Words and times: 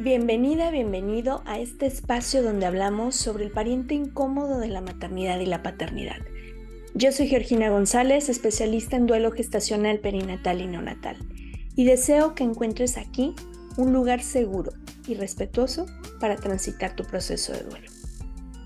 Bienvenida, 0.00 0.72
bienvenido 0.72 1.42
a 1.46 1.60
este 1.60 1.86
espacio 1.86 2.42
donde 2.42 2.66
hablamos 2.66 3.14
sobre 3.14 3.44
el 3.44 3.52
pariente 3.52 3.94
incómodo 3.94 4.58
de 4.58 4.66
la 4.66 4.80
maternidad 4.80 5.38
y 5.38 5.46
la 5.46 5.62
paternidad. 5.62 6.16
Yo 6.94 7.12
soy 7.12 7.28
Georgina 7.28 7.70
González, 7.70 8.28
especialista 8.28 8.96
en 8.96 9.06
duelo 9.06 9.30
gestacional 9.30 10.00
perinatal 10.00 10.60
y 10.60 10.66
neonatal, 10.66 11.16
y 11.76 11.84
deseo 11.84 12.34
que 12.34 12.42
encuentres 12.42 12.96
aquí 12.96 13.36
un 13.76 13.92
lugar 13.92 14.20
seguro 14.20 14.72
y 15.06 15.14
respetuoso 15.14 15.86
para 16.18 16.34
transitar 16.34 16.96
tu 16.96 17.04
proceso 17.04 17.52
de 17.52 17.62
duelo. 17.62 17.88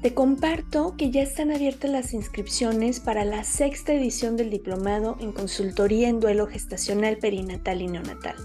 Te 0.01 0.15
comparto 0.15 0.97
que 0.97 1.11
ya 1.11 1.21
están 1.21 1.51
abiertas 1.51 1.91
las 1.91 2.15
inscripciones 2.15 3.01
para 3.01 3.27
la 3.27 3.45
sexta 3.45 3.93
edición 3.93 4.39
del 4.39 4.49
diplomado 4.49 5.19
en 5.21 5.33
consultoría 5.33 6.09
en 6.09 6.21
duelo 6.21 6.47
gestacional 6.47 7.19
perinatal 7.19 7.83
y 7.83 7.89
neonatal 7.89 8.37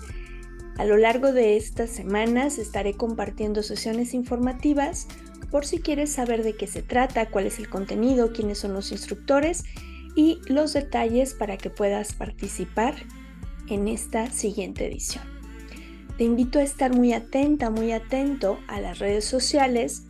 a 0.78 0.86
lo 0.86 0.98
largo 0.98 1.32
de 1.32 1.58
estas 1.58 1.90
semanas 1.90 2.58
estaré 2.58 2.94
compartiendo 2.94 3.64
sesiones 3.64 4.14
informativas 4.14 5.08
por 5.52 5.66
si 5.66 5.80
quieres 5.80 6.12
saber 6.12 6.44
de 6.44 6.56
qué 6.56 6.66
se 6.66 6.82
trata, 6.82 7.30
cuál 7.30 7.46
es 7.46 7.60
el 7.60 7.70
contenido, 7.70 8.34
quiénes 8.34 8.58
son 8.58 8.74
los 8.74 8.92
instructores 8.92 9.64
y 10.16 10.40
los 10.48 10.74
detalles 10.74 11.36
para 11.36 11.58
que 11.58 11.70
puedas 11.70 12.14
participar 12.14 12.96
en 13.68 13.88
esta 13.88 14.32
siguiente 14.32 14.88
edición. 14.88 15.24
Te 16.18 16.24
invito 16.24 16.60
a 16.60 16.64
estar 16.64 16.96
muy 16.96 17.14
atenta, 17.14 17.70
muy 17.70 17.92
atento 17.92 18.58
a 18.68 18.82
las 18.82 19.00
redes 19.00 19.26
sociales 19.26 20.06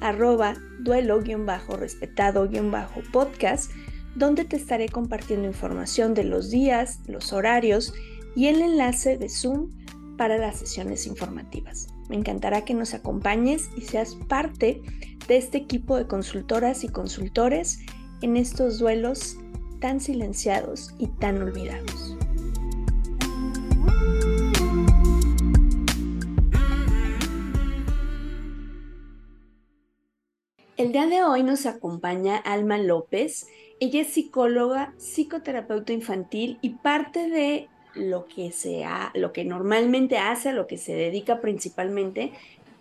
arroba 0.00 0.54
duelo-respetado-podcast, 0.80 3.70
donde 4.14 4.44
te 4.44 4.56
estaré 4.56 4.88
compartiendo 4.88 5.46
información 5.46 6.14
de 6.14 6.24
los 6.24 6.50
días, 6.50 7.00
los 7.06 7.32
horarios 7.32 7.94
y 8.34 8.46
el 8.46 8.60
enlace 8.60 9.16
de 9.16 9.28
Zoom 9.28 9.70
para 10.18 10.36
las 10.36 10.58
sesiones 10.58 11.06
informativas. 11.06 11.88
Me 12.10 12.16
encantará 12.16 12.66
que 12.66 12.74
nos 12.74 12.92
acompañes 12.92 13.70
y 13.76 13.82
seas 13.82 14.16
parte 14.28 14.82
de 15.26 15.36
este 15.38 15.56
equipo 15.56 15.96
de 15.96 16.06
consultoras 16.06 16.84
y 16.84 16.88
consultores 16.88 17.78
en 18.20 18.36
estos 18.36 18.78
duelos 18.78 19.38
tan 19.80 20.00
silenciados 20.00 20.94
y 20.98 21.06
tan 21.06 21.40
olvidados. 21.40 22.16
El 30.76 30.92
día 30.92 31.06
de 31.06 31.24
hoy 31.24 31.42
nos 31.42 31.66
acompaña 31.66 32.36
Alma 32.36 32.78
López. 32.78 33.48
Ella 33.80 34.02
es 34.02 34.08
psicóloga, 34.08 34.94
psicoterapeuta 34.96 35.92
infantil 35.92 36.58
y 36.60 36.70
parte 36.70 37.28
de 37.28 37.68
lo 37.94 38.26
que, 38.26 38.52
lo 39.14 39.32
que 39.32 39.44
normalmente 39.44 40.18
hace, 40.18 40.50
a 40.50 40.52
lo 40.52 40.66
que 40.66 40.78
se 40.78 40.94
dedica 40.94 41.40
principalmente, 41.40 42.32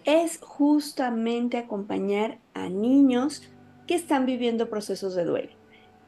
es 0.05 0.39
justamente 0.41 1.57
acompañar 1.57 2.39
a 2.53 2.69
niños 2.69 3.43
que 3.87 3.95
están 3.95 4.25
viviendo 4.25 4.69
procesos 4.69 5.15
de 5.15 5.25
duelo. 5.25 5.49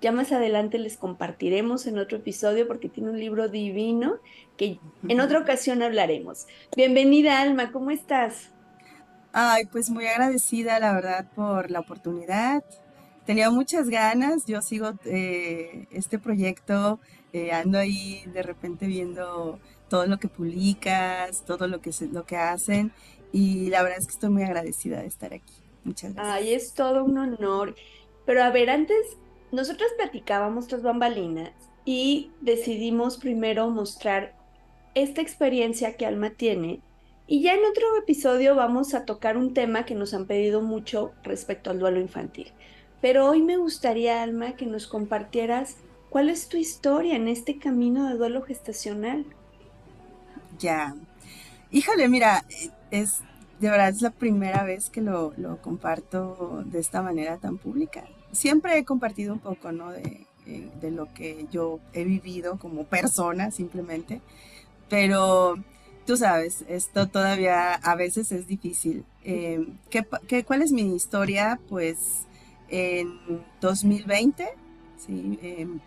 Ya 0.01 0.13
más 0.13 0.31
adelante 0.31 0.77
les 0.79 0.95
compartiremos 0.95 1.85
en 1.85 1.97
otro 1.97 2.17
episodio 2.17 2.67
porque 2.67 2.87
tiene 2.87 3.09
un 3.09 3.19
libro 3.19 3.49
divino 3.49 4.15
que 4.55 4.79
en 5.07 5.19
otra 5.19 5.39
ocasión 5.39 5.81
hablaremos. 5.81 6.47
Bienvenida 6.75 7.41
Alma, 7.41 7.73
¿cómo 7.73 7.91
estás? 7.91 8.51
Ay, 9.33 9.65
pues 9.65 9.89
muy 9.89 10.07
agradecida, 10.07 10.79
la 10.79 10.93
verdad, 10.93 11.29
por 11.35 11.69
la 11.69 11.81
oportunidad. 11.81 12.63
Tenía 13.25 13.51
muchas 13.51 13.89
ganas, 13.89 14.45
yo 14.45 14.61
sigo 14.61 14.93
eh, 15.05 15.87
este 15.91 16.17
proyecto 16.17 16.99
eh, 17.33 17.51
ando 17.51 17.77
ahí 17.77 18.23
de 18.33 18.43
repente 18.43 18.87
viendo 18.87 19.59
todo 19.89 20.05
lo 20.05 20.17
que 20.17 20.27
publicas, 20.27 21.43
todo 21.45 21.67
lo 21.67 21.81
que, 21.81 21.91
lo 22.11 22.25
que 22.25 22.37
hacen 22.37 22.91
y 23.31 23.69
la 23.69 23.83
verdad 23.83 23.99
es 23.99 24.07
que 24.07 24.13
estoy 24.13 24.29
muy 24.29 24.43
agradecida 24.43 25.01
de 25.01 25.07
estar 25.07 25.33
aquí. 25.33 25.53
Muchas 25.83 26.13
gracias. 26.13 26.35
Ay, 26.35 26.53
es 26.53 26.73
todo 26.73 27.03
un 27.03 27.17
honor. 27.17 27.75
Pero 28.25 28.43
a 28.43 28.49
ver, 28.49 28.69
antes 28.69 29.17
nosotros 29.51 29.89
platicábamos 29.97 30.67
tras 30.67 30.83
bambalinas 30.83 31.51
y 31.85 32.31
decidimos 32.41 33.17
primero 33.17 33.69
mostrar 33.69 34.35
esta 34.95 35.21
experiencia 35.21 35.95
que 35.97 36.05
Alma 36.05 36.31
tiene 36.31 36.81
y 37.31 37.43
ya 37.43 37.53
en 37.53 37.63
otro 37.63 37.85
episodio 37.95 38.55
vamos 38.55 38.95
a 38.95 39.05
tocar 39.05 39.37
un 39.37 39.53
tema 39.53 39.85
que 39.85 39.93
nos 39.93 40.15
han 40.15 40.25
pedido 40.25 40.61
mucho 40.61 41.13
respecto 41.21 41.69
al 41.69 41.77
duelo 41.77 41.99
infantil. 41.99 42.51
Pero 43.01 43.29
hoy 43.29 43.43
me 43.43 43.57
gustaría, 43.57 44.23
Alma, 44.23 44.55
que 44.55 44.65
nos 44.65 44.87
compartieras 44.87 45.77
¿Cuál 46.09 46.29
es 46.29 46.49
tu 46.49 46.57
historia 46.57 47.15
en 47.15 47.27
este 47.27 47.59
camino 47.59 48.09
de 48.09 48.15
duelo 48.15 48.41
gestacional? 48.41 49.25
Ya. 50.57 50.95
Híjole, 51.71 52.09
mira, 52.09 52.45
es 52.89 53.21
de 53.59 53.69
verdad 53.69 53.89
es 53.89 54.01
la 54.01 54.11
primera 54.11 54.63
vez 54.63 54.89
que 54.89 55.01
lo, 55.01 55.33
comparto 55.61 56.63
de 56.65 56.79
esta 56.79 57.01
manera 57.01 57.37
tan 57.37 57.57
pública. 57.57 58.05
Siempre 58.31 58.77
he 58.77 58.85
compartido 58.85 59.33
un 59.33 59.39
poco, 59.39 59.71
¿no? 59.71 59.91
De, 59.91 60.25
eh, 60.45 60.91
lo 60.91 61.13
que 61.13 61.45
yo 61.51 61.79
he 61.93 62.03
vivido 62.05 62.57
como 62.57 62.85
persona, 62.85 63.51
simplemente. 63.51 64.21
Pero 64.89 65.55
tú 66.05 66.15
sabes, 66.15 66.63
esto 66.67 67.07
todavía 67.07 67.73
a 67.75 67.95
veces 67.95 68.31
es 68.31 68.47
difícil. 68.47 69.03
Eh, 69.23 69.67
¿qué, 69.89 70.43
cuál 70.45 70.61
es 70.61 70.71
mi 70.71 70.95
historia? 70.95 71.59
Pues 71.67 72.25
en 72.69 73.19
2020, 73.61 74.47
¿sí? 74.97 75.37
Em, 75.41 75.79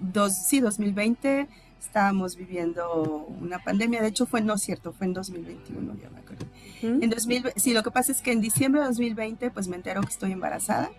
dos, 0.00 0.34
sí, 0.34 0.60
2020 0.60 1.48
estábamos 1.80 2.36
viviendo 2.36 3.26
una 3.40 3.58
pandemia, 3.58 4.02
de 4.02 4.08
hecho 4.08 4.26
fue, 4.26 4.40
no 4.40 4.58
cierto, 4.58 4.92
fue 4.92 5.06
en 5.06 5.14
2021, 5.14 5.94
ya 5.94 6.10
me 6.10 6.18
acuerdo. 6.18 6.46
En 6.82 7.08
2000, 7.08 7.52
sí, 7.56 7.72
lo 7.72 7.82
que 7.82 7.90
pasa 7.90 8.12
es 8.12 8.20
que 8.20 8.32
en 8.32 8.40
diciembre 8.40 8.80
de 8.82 8.88
2020 8.88 9.50
pues 9.50 9.68
me 9.68 9.76
entero 9.76 10.02
que 10.02 10.08
estoy 10.08 10.32
embarazada. 10.32 10.90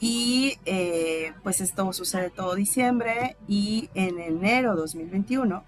Y 0.00 0.58
eh, 0.64 1.32
pues 1.44 1.60
esto 1.60 1.92
sucede 1.92 2.30
todo 2.30 2.56
diciembre 2.56 3.36
y 3.46 3.88
en 3.94 4.18
enero 4.18 4.74
de 4.74 4.80
2021 4.80 5.62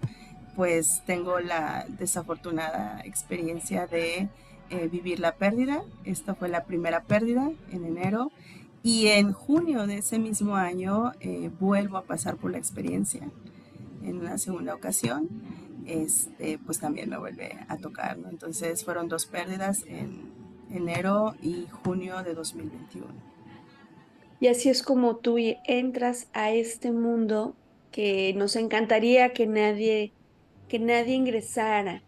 pues 0.57 1.03
tengo 1.05 1.39
la 1.39 1.85
desafortunada 1.87 2.99
experiencia 3.05 3.87
de 3.87 4.27
eh, 4.69 4.89
vivir 4.91 5.19
la 5.19 5.35
pérdida, 5.35 5.83
esta 6.03 6.35
fue 6.35 6.49
la 6.49 6.65
primera 6.65 7.03
pérdida 7.03 7.51
en 7.71 7.85
enero 7.85 8.31
y 8.83 9.07
en 9.07 9.31
junio 9.33 9.85
de 9.85 9.99
ese 9.99 10.17
mismo 10.17 10.55
año 10.55 11.11
eh, 11.19 11.51
vuelvo 11.59 11.97
a 11.97 12.03
pasar 12.03 12.37
por 12.37 12.51
la 12.51 12.57
experiencia 12.57 13.29
en 14.03 14.17
una 14.17 14.37
segunda 14.37 14.73
ocasión. 14.73 15.29
Este, 15.85 16.59
pues 16.59 16.79
también 16.79 17.09
me 17.09 17.17
vuelve 17.17 17.57
a 17.67 17.77
tocar. 17.77 18.17
Entonces 18.29 18.83
fueron 18.83 19.07
dos 19.07 19.25
pérdidas 19.25 19.83
en 19.87 20.31
enero 20.73 21.35
y 21.41 21.67
junio 21.83 22.23
de 22.23 22.33
2021. 22.33 23.07
Y 24.39 24.47
así 24.47 24.69
es 24.69 24.81
como 24.81 25.17
tú 25.17 25.37
entras 25.65 26.27
a 26.33 26.51
este 26.51 26.91
mundo 26.91 27.55
que 27.91 28.33
nos 28.35 28.55
encantaría 28.55 29.33
que 29.33 29.45
nadie, 29.45 30.13
que 30.67 30.79
nadie 30.79 31.13
ingresara. 31.13 32.01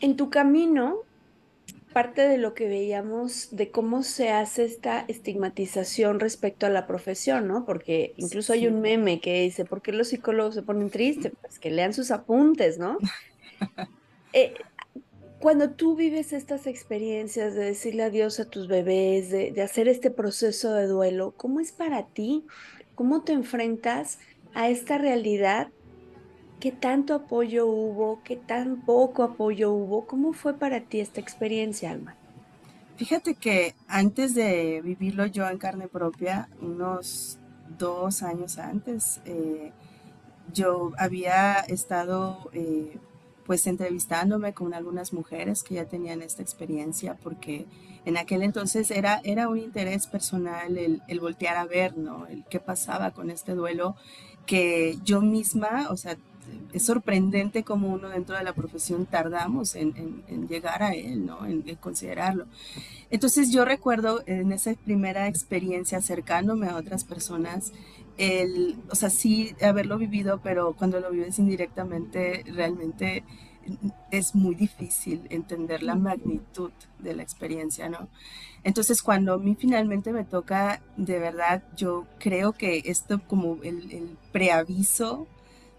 En 0.00 0.16
tu 0.16 0.30
camino 0.30 0.96
parte 1.92 2.28
de 2.28 2.38
lo 2.38 2.54
que 2.54 2.68
veíamos 2.68 3.48
de 3.50 3.70
cómo 3.70 4.02
se 4.02 4.30
hace 4.30 4.64
esta 4.64 5.04
estigmatización 5.08 6.20
respecto 6.20 6.66
a 6.66 6.70
la 6.70 6.86
profesión, 6.86 7.48
¿no? 7.48 7.64
Porque 7.64 8.14
incluso 8.16 8.52
hay 8.52 8.66
un 8.66 8.80
meme 8.80 9.20
que 9.20 9.42
dice, 9.42 9.64
¿por 9.64 9.82
qué 9.82 9.92
los 9.92 10.08
psicólogos 10.08 10.54
se 10.54 10.62
ponen 10.62 10.90
tristes? 10.90 11.32
Pues 11.40 11.58
que 11.58 11.70
lean 11.70 11.92
sus 11.92 12.10
apuntes, 12.10 12.78
¿no? 12.78 12.98
Eh, 14.32 14.54
cuando 15.40 15.70
tú 15.70 15.96
vives 15.96 16.32
estas 16.32 16.68
experiencias 16.68 17.52
de 17.54 17.64
decirle 17.64 18.04
adiós 18.04 18.38
a 18.38 18.44
tus 18.44 18.68
bebés, 18.68 19.28
de, 19.28 19.50
de 19.50 19.60
hacer 19.60 19.88
este 19.88 20.12
proceso 20.12 20.72
de 20.72 20.86
duelo, 20.86 21.34
¿cómo 21.36 21.58
es 21.58 21.72
para 21.72 22.06
ti? 22.06 22.46
¿Cómo 22.94 23.24
te 23.24 23.32
enfrentas 23.32 24.20
a 24.54 24.68
esta 24.68 24.98
realidad 24.98 25.72
¿Qué 26.60 26.72
tanto 26.72 27.14
apoyo 27.14 27.66
hubo? 27.66 28.20
¿Qué 28.22 28.36
tan 28.36 28.82
poco 28.82 29.22
apoyo 29.22 29.72
hubo? 29.72 30.06
¿Cómo 30.06 30.34
fue 30.34 30.52
para 30.52 30.80
ti 30.80 31.00
esta 31.00 31.18
experiencia, 31.18 31.90
Alma? 31.90 32.16
Fíjate 32.96 33.34
que 33.34 33.74
antes 33.88 34.34
de 34.34 34.82
vivirlo 34.84 35.24
yo 35.24 35.48
en 35.48 35.56
carne 35.56 35.88
propia, 35.88 36.50
unos 36.60 37.38
dos 37.78 38.22
años 38.22 38.58
antes, 38.58 39.22
eh, 39.24 39.72
yo 40.52 40.92
había 40.98 41.60
estado 41.60 42.50
eh, 42.52 42.98
pues 43.46 43.66
entrevistándome 43.66 44.52
con 44.52 44.74
algunas 44.74 45.14
mujeres 45.14 45.62
que 45.62 45.76
ya 45.76 45.86
tenían 45.86 46.20
esta 46.20 46.42
experiencia 46.42 47.16
porque 47.22 47.64
en 48.04 48.18
aquel 48.18 48.42
entonces 48.42 48.90
era, 48.90 49.22
era 49.24 49.48
un 49.48 49.58
interés 49.58 50.06
personal 50.06 50.76
el, 50.76 51.02
el 51.08 51.20
voltear 51.20 51.56
a 51.56 51.64
ver, 51.64 51.96
¿no? 51.96 52.26
El 52.26 52.44
qué 52.50 52.60
pasaba 52.60 53.12
con 53.12 53.30
este 53.30 53.54
duelo 53.54 53.96
que 54.44 54.98
yo 55.04 55.22
misma, 55.22 55.88
o 55.90 55.96
sea, 55.96 56.18
es 56.72 56.84
sorprendente 56.84 57.64
cómo 57.64 57.88
uno 57.88 58.08
dentro 58.08 58.36
de 58.36 58.44
la 58.44 58.52
profesión 58.52 59.06
tardamos 59.06 59.74
en, 59.74 60.22
llegar 60.48 60.82
a 60.82 60.94
él, 60.94 61.26
¿no? 61.26 61.46
En, 61.46 61.62
considerarlo. 61.76 62.46
Entonces 63.10 63.50
yo 63.52 63.64
recuerdo 63.64 64.22
en 64.26 64.52
esa 64.52 64.74
primera 64.74 65.28
experiencia 65.28 65.98
acercándome 65.98 66.68
a 66.68 66.76
otras 66.76 67.04
personas, 67.04 67.72
el, 68.18 68.76
o 68.90 68.94
sea, 68.94 69.10
sí 69.10 69.54
haberlo 69.62 69.98
vivido, 69.98 70.40
pero 70.42 70.74
cuando 70.74 71.00
lo 71.00 71.10
vives 71.10 71.38
indirectamente, 71.38 72.44
realmente 72.46 73.24
es 74.10 74.34
muy 74.34 74.54
difícil 74.54 75.22
entender 75.30 75.82
la 75.82 75.94
magnitud 75.94 76.72
de 76.98 77.14
la 77.14 77.22
experiencia, 77.22 77.88
¿no? 77.88 78.08
Entonces, 78.62 79.02
cuando 79.02 79.34
a 79.34 79.38
mí 79.38 79.56
finalmente 79.58 80.12
me 80.12 80.24
toca, 80.24 80.82
de 80.96 81.18
verdad, 81.18 81.62
yo 81.76 82.06
creo 82.18 82.52
que 82.52 82.82
esto 82.86 83.20
como 83.26 83.58
el, 83.62 84.16
preaviso, 84.32 85.26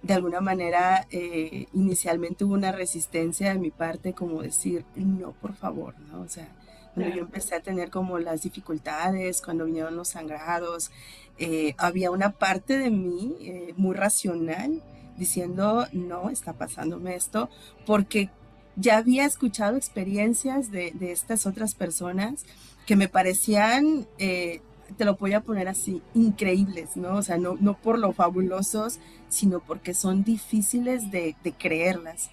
de 0.02 0.14
alguna 0.14 0.42
manera, 0.42 1.08
eh, 1.12 1.68
inicialmente 1.74 2.44
hubo 2.44 2.54
una 2.54 2.72
resistencia 2.72 3.54
de 3.54 3.60
mi 3.60 3.72
parte, 3.72 4.14
como 4.14 4.42
decir, 4.42 4.84
no, 4.96 5.34
por 5.34 5.54
favor, 5.54 5.96
¿no? 6.12 6.22
O 6.22 6.28
sea, 6.28 6.50
cuando 6.94 7.16
yo 7.16 7.22
empecé 7.22 7.56
a 7.56 7.62
tener 7.62 7.90
como 7.90 8.20
las 8.20 8.42
dificultades, 8.42 9.42
cuando 9.42 9.66
vinieron 9.66 9.96
los 9.96 10.10
sangrados, 10.10 10.92
eh, 11.38 11.74
había 11.78 12.12
una 12.12 12.32
parte 12.32 12.78
de 12.78 12.90
mí 12.90 13.36
eh, 13.40 13.74
muy 13.78 13.96
racional 13.96 14.82
diciendo, 15.18 15.88
no, 15.92 16.30
está 16.30 16.54
pasándome 16.54 17.16
esto, 17.16 17.50
porque 17.86 18.30
ya 18.76 18.98
había 18.98 19.26
escuchado 19.26 19.78
experiencias 19.78 20.72
de, 20.72 20.94
estas 21.02 21.46
otras 21.46 21.76
personas 21.76 22.46
que 22.86 22.96
me 22.96 23.08
parecían, 23.08 24.08
eh, 24.18 24.62
te 24.98 25.06
lo 25.06 25.16
voy 25.16 25.34
a 25.34 25.42
poner 25.42 25.68
así, 25.68 26.02
increíbles, 26.14 26.98
¿no? 26.98 27.16
O 27.16 27.24
sea, 27.24 27.38
no, 27.38 27.58
no 27.60 27.76
por 27.76 28.00
lo 28.00 28.14
fabulosos, 28.14 29.00
sino 29.30 29.60
porque 29.60 29.94
son 29.94 30.24
difíciles 30.24 31.12
de, 31.12 31.36
creerlas. 31.58 32.30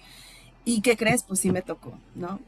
¿Y 0.65 0.81
qué 0.81 0.97
crees? 0.97 1.23
Pues 1.23 1.39
sí 1.39 1.51
me 1.51 1.61
tocó, 1.61 1.93
¿no? 2.15 2.39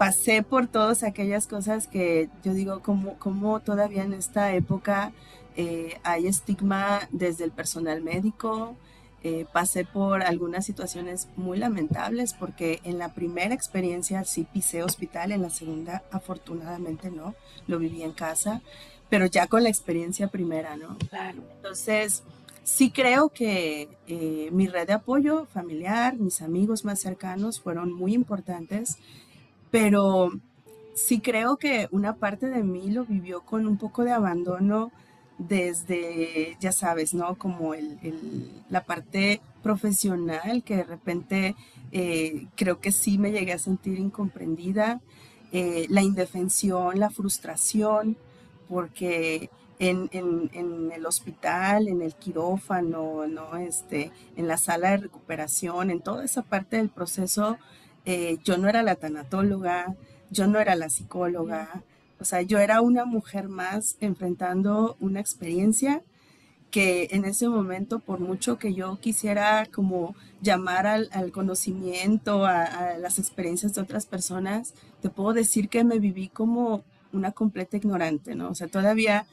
pasé 0.00 0.42
por 0.42 0.66
todas 0.66 1.02
aquellas 1.02 1.46
cosas 1.46 1.86
que 1.86 2.30
yo 2.42 2.54
digo, 2.54 2.80
como, 2.80 3.18
como 3.18 3.60
todavía 3.60 4.02
en 4.02 4.14
esta 4.14 4.54
época 4.54 5.12
eh, 5.56 5.98
hay 6.04 6.26
estigma 6.26 7.00
desde 7.10 7.44
el 7.44 7.50
personal 7.50 8.00
médico. 8.00 8.76
Eh, 9.22 9.44
pasé 9.52 9.84
por 9.84 10.22
algunas 10.22 10.64
situaciones 10.64 11.28
muy 11.36 11.58
lamentables 11.58 12.32
porque 12.32 12.80
en 12.84 12.98
la 12.98 13.12
primera 13.12 13.54
experiencia 13.54 14.24
sí 14.24 14.46
pisé 14.50 14.82
hospital, 14.82 15.32
en 15.32 15.42
la 15.42 15.50
segunda 15.50 16.02
afortunadamente 16.10 17.10
no, 17.10 17.34
lo 17.66 17.78
viví 17.78 18.02
en 18.02 18.12
casa, 18.12 18.62
pero 19.10 19.26
ya 19.26 19.46
con 19.46 19.62
la 19.62 19.68
experiencia 19.68 20.28
primera, 20.28 20.76
¿no? 20.76 20.96
Claro. 21.10 21.42
Entonces, 21.56 22.22
sí 22.64 22.90
creo 22.90 23.28
que 23.28 23.90
eh, 24.06 24.48
mi 24.52 24.68
red 24.68 24.86
de 24.86 24.94
apoyo 24.94 25.44
familiar, 25.44 26.16
mis 26.16 26.40
amigos 26.40 26.86
más 26.86 26.98
cercanos 27.00 27.60
fueron 27.60 27.92
muy 27.92 28.14
importantes 28.14 28.96
pero 29.70 30.30
sí 30.94 31.20
creo 31.20 31.56
que 31.56 31.88
una 31.90 32.16
parte 32.16 32.48
de 32.48 32.62
mí 32.62 32.90
lo 32.90 33.04
vivió 33.04 33.42
con 33.42 33.66
un 33.66 33.78
poco 33.78 34.04
de 34.04 34.12
abandono 34.12 34.92
desde, 35.48 36.56
ya 36.60 36.70
sabes, 36.70 37.14
¿no? 37.14 37.36
Como 37.36 37.72
la 38.68 38.84
parte 38.84 39.40
profesional, 39.62 40.62
que 40.62 40.76
de 40.76 40.84
repente 40.84 41.56
eh, 41.92 42.46
creo 42.56 42.80
que 42.80 42.92
sí 42.92 43.18
me 43.18 43.32
llegué 43.32 43.54
a 43.54 43.58
sentir 43.58 43.98
incomprendida, 43.98 45.00
eh, 45.52 45.86
la 45.88 46.02
indefensión, 46.02 46.98
la 47.00 47.10
frustración, 47.10 48.16
porque 48.68 49.50
en, 49.78 50.10
el 50.92 51.06
hospital, 51.06 51.88
en 51.88 52.02
el 52.02 52.14
quirófano, 52.14 53.26
¿no? 53.26 53.56
este, 53.56 54.12
en 54.36 54.46
la 54.46 54.58
sala 54.58 54.90
de 54.90 54.98
recuperación, 54.98 55.90
en 55.90 56.00
toda 56.00 56.24
esa 56.24 56.42
parte 56.42 56.76
del 56.76 56.90
proceso, 56.90 57.56
eh, 58.04 58.38
yo 58.44 58.58
no 58.58 58.68
era 58.68 58.82
la 58.82 58.96
tanatóloga, 58.96 59.96
yo 60.30 60.46
no 60.46 60.60
era 60.60 60.74
la 60.74 60.90
psicóloga, 60.90 61.82
o 62.20 62.24
sea, 62.24 62.42
yo 62.42 62.58
era 62.58 62.80
una 62.80 63.04
mujer 63.04 63.48
más 63.48 63.96
enfrentando 64.00 64.96
una 65.00 65.20
experiencia 65.20 66.02
que 66.70 67.08
en 67.10 67.24
ese 67.24 67.48
momento, 67.48 67.98
por 67.98 68.20
mucho 68.20 68.58
que 68.58 68.74
yo 68.74 68.98
quisiera 69.00 69.66
como 69.66 70.14
llamar 70.40 70.86
al, 70.86 71.32
conocimiento, 71.32 72.44
a, 72.44 72.96
las 72.98 73.18
experiencias 73.18 73.74
de 73.74 73.80
otras 73.80 74.06
personas, 74.06 74.74
te 75.02 75.10
puedo 75.10 75.32
decir 75.32 75.68
que 75.68 75.82
me 75.82 75.98
viví 75.98 76.28
como 76.28 76.84
una 77.12 77.32
completa 77.32 77.76
ignorante, 77.76 78.34
¿no? 78.36 78.50
O 78.50 78.54
sea, 78.54 78.68
todavía 78.68 79.26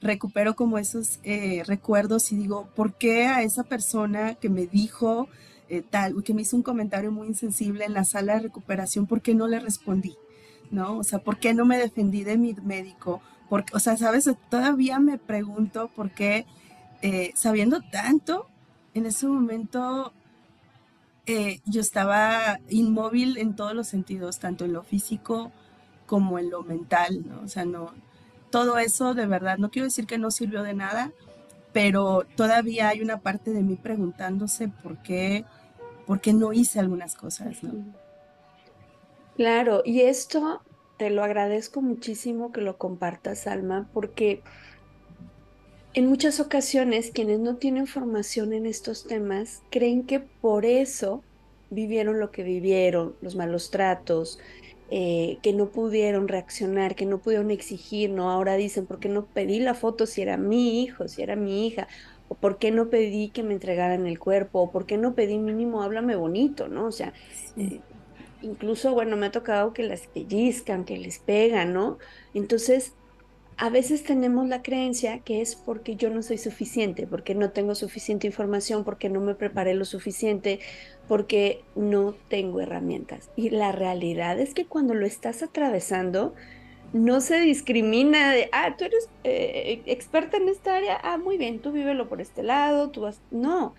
recupero 0.00 0.54
como 0.54 0.78
esos 0.78 1.18
eh, 1.24 1.62
recuerdos 1.66 2.30
y 2.30 2.36
digo, 2.36 2.68
¿por 2.76 2.94
qué 2.94 3.26
a 3.26 3.42
esa 3.42 3.64
persona 3.64 4.34
que 4.34 4.50
me 4.50 4.66
dijo 4.66 5.28
eh, 5.68 5.82
tal, 5.88 6.22
que 6.22 6.34
me 6.34 6.42
hizo 6.42 6.56
un 6.56 6.62
comentario 6.62 7.10
muy 7.10 7.26
insensible 7.26 7.86
en 7.86 7.94
la 7.94 8.04
sala 8.04 8.34
de 8.34 8.40
recuperación, 8.40 9.06
¿por 9.06 9.22
qué 9.22 9.34
no 9.34 9.48
le 9.48 9.58
respondí? 9.58 10.14
¿No? 10.74 10.98
O 10.98 11.04
sea, 11.04 11.20
¿por 11.20 11.38
qué 11.38 11.54
no 11.54 11.64
me 11.64 11.78
defendí 11.78 12.24
de 12.24 12.36
mi 12.36 12.52
médico? 12.54 13.22
O 13.48 13.78
sea, 13.78 13.96
¿sabes? 13.96 14.28
Todavía 14.50 14.98
me 14.98 15.18
pregunto 15.18 15.88
por 15.94 16.10
qué, 16.10 16.46
eh, 17.00 17.30
sabiendo 17.36 17.80
tanto, 17.80 18.48
en 18.92 19.06
ese 19.06 19.28
momento 19.28 20.12
eh, 21.26 21.60
yo 21.64 21.80
estaba 21.80 22.58
inmóvil 22.68 23.38
en 23.38 23.54
todos 23.54 23.72
los 23.74 23.86
sentidos, 23.86 24.40
tanto 24.40 24.64
en 24.64 24.72
lo 24.72 24.82
físico 24.82 25.52
como 26.06 26.40
en 26.40 26.50
lo 26.50 26.64
mental, 26.64 27.24
¿no? 27.24 27.42
O 27.42 27.48
sea, 27.48 27.64
no, 27.64 27.92
todo 28.50 28.78
eso 28.78 29.14
de 29.14 29.26
verdad, 29.26 29.58
no 29.58 29.70
quiero 29.70 29.86
decir 29.86 30.06
que 30.06 30.18
no 30.18 30.32
sirvió 30.32 30.64
de 30.64 30.74
nada, 30.74 31.12
pero 31.72 32.26
todavía 32.36 32.88
hay 32.88 33.00
una 33.00 33.20
parte 33.20 33.52
de 33.52 33.62
mí 33.62 33.76
preguntándose 33.76 34.68
por 34.68 34.98
qué, 34.98 35.44
por 36.06 36.20
qué 36.20 36.32
no 36.32 36.52
hice 36.52 36.80
algunas 36.80 37.14
cosas, 37.14 37.58
Claro, 39.36 39.82
y 39.84 40.02
esto 40.02 40.62
te 40.96 41.10
lo 41.10 41.24
agradezco 41.24 41.82
muchísimo 41.82 42.52
que 42.52 42.60
lo 42.60 42.78
compartas, 42.78 43.46
Alma, 43.48 43.88
porque 43.92 44.42
en 45.92 46.06
muchas 46.06 46.38
ocasiones 46.38 47.10
quienes 47.12 47.40
no 47.40 47.56
tienen 47.56 47.86
formación 47.86 48.52
en 48.52 48.66
estos 48.66 49.06
temas 49.06 49.62
creen 49.70 50.04
que 50.04 50.20
por 50.20 50.64
eso 50.64 51.22
vivieron 51.70 52.20
lo 52.20 52.30
que 52.30 52.44
vivieron, 52.44 53.16
los 53.20 53.34
malos 53.34 53.70
tratos, 53.70 54.38
eh, 54.90 55.38
que 55.42 55.52
no 55.52 55.70
pudieron 55.70 56.28
reaccionar, 56.28 56.94
que 56.94 57.06
no 57.06 57.18
pudieron 57.18 57.50
exigir, 57.50 58.10
¿no? 58.10 58.30
Ahora 58.30 58.54
dicen, 58.54 58.86
¿por 58.86 59.00
qué 59.00 59.08
no 59.08 59.26
pedí 59.26 59.58
la 59.58 59.74
foto 59.74 60.06
si 60.06 60.22
era 60.22 60.36
mi 60.36 60.82
hijo, 60.82 61.08
si 61.08 61.22
era 61.22 61.36
mi 61.36 61.66
hija? 61.66 61.88
¿O 62.28 62.36
por 62.36 62.58
qué 62.58 62.70
no 62.70 62.88
pedí 62.90 63.30
que 63.30 63.42
me 63.42 63.54
entregaran 63.54 64.06
el 64.06 64.18
cuerpo? 64.18 64.60
¿O 64.60 64.70
por 64.70 64.86
qué 64.86 64.96
no 64.96 65.14
pedí 65.14 65.38
mínimo, 65.38 65.82
háblame 65.82 66.16
bonito, 66.16 66.68
¿no? 66.68 66.86
O 66.86 66.92
sea, 66.92 67.12
eh, 67.56 67.80
incluso, 68.44 68.92
bueno, 68.92 69.16
me 69.16 69.26
ha 69.26 69.32
tocado 69.32 69.72
que 69.72 69.82
las 69.82 70.06
pellizcan, 70.06 70.84
que 70.84 70.98
les 70.98 71.18
pegan, 71.18 71.72
¿no? 71.72 71.98
Entonces, 72.34 72.92
a 73.56 73.70
veces 73.70 74.02
tenemos 74.02 74.48
la 74.48 74.62
creencia 74.62 75.20
que 75.20 75.40
es 75.40 75.54
porque 75.54 75.96
yo 75.96 76.10
no 76.10 76.22
soy 76.22 76.38
suficiente, 76.38 77.06
porque 77.06 77.34
no 77.34 77.50
tengo 77.50 77.74
suficiente 77.74 78.26
información, 78.26 78.84
porque 78.84 79.08
no 79.08 79.20
me 79.20 79.34
preparé 79.34 79.74
lo 79.74 79.84
suficiente, 79.84 80.60
porque 81.08 81.62
no 81.76 82.14
tengo 82.28 82.60
herramientas. 82.60 83.30
Y 83.36 83.50
la 83.50 83.72
realidad 83.72 84.38
es 84.38 84.54
que 84.54 84.66
cuando 84.66 84.94
lo 84.94 85.06
estás 85.06 85.42
atravesando, 85.42 86.34
no 86.92 87.20
se 87.20 87.40
discrimina 87.40 88.32
de, 88.32 88.48
ah, 88.52 88.76
tú 88.76 88.84
eres 88.84 89.08
eh, 89.24 89.82
experta 89.86 90.36
en 90.36 90.48
esta 90.48 90.76
área, 90.76 90.98
ah, 91.02 91.18
muy 91.18 91.38
bien, 91.38 91.60
tú 91.60 91.72
vívelo 91.72 92.08
por 92.08 92.20
este 92.20 92.42
lado, 92.42 92.90
tú 92.90 93.02
vas... 93.02 93.20
No, 93.30 93.74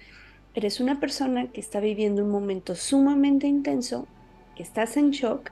eres 0.54 0.80
una 0.80 1.00
persona 1.00 1.52
que 1.52 1.62
está 1.62 1.80
viviendo 1.80 2.24
un 2.24 2.30
momento 2.30 2.76
sumamente 2.76 3.48
intenso, 3.48 4.08
que 4.56 4.64
estás 4.64 4.98
en 4.98 5.12
shock 5.12 5.52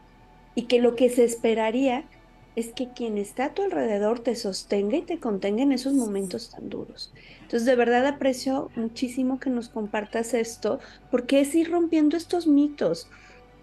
y 0.56 0.64
que 0.64 0.80
lo 0.80 0.96
que 0.96 1.10
se 1.10 1.24
esperaría 1.24 2.06
es 2.56 2.72
que 2.72 2.90
quien 2.90 3.18
está 3.18 3.46
a 3.46 3.54
tu 3.54 3.64
alrededor 3.64 4.20
te 4.20 4.36
sostenga 4.36 4.98
y 4.98 5.02
te 5.02 5.20
contenga 5.20 5.64
en 5.64 5.72
esos 5.72 5.94
momentos 5.94 6.52
tan 6.52 6.70
duros. 6.70 7.12
Entonces, 7.42 7.66
de 7.66 7.76
verdad 7.76 8.06
aprecio 8.06 8.70
muchísimo 8.76 9.40
que 9.40 9.50
nos 9.50 9.70
compartas 9.70 10.34
esto, 10.34 10.80
porque 11.10 11.42
es 11.42 11.56
ir 11.56 11.72
rompiendo 11.72 12.16
estos 12.16 12.46
mitos 12.46 13.10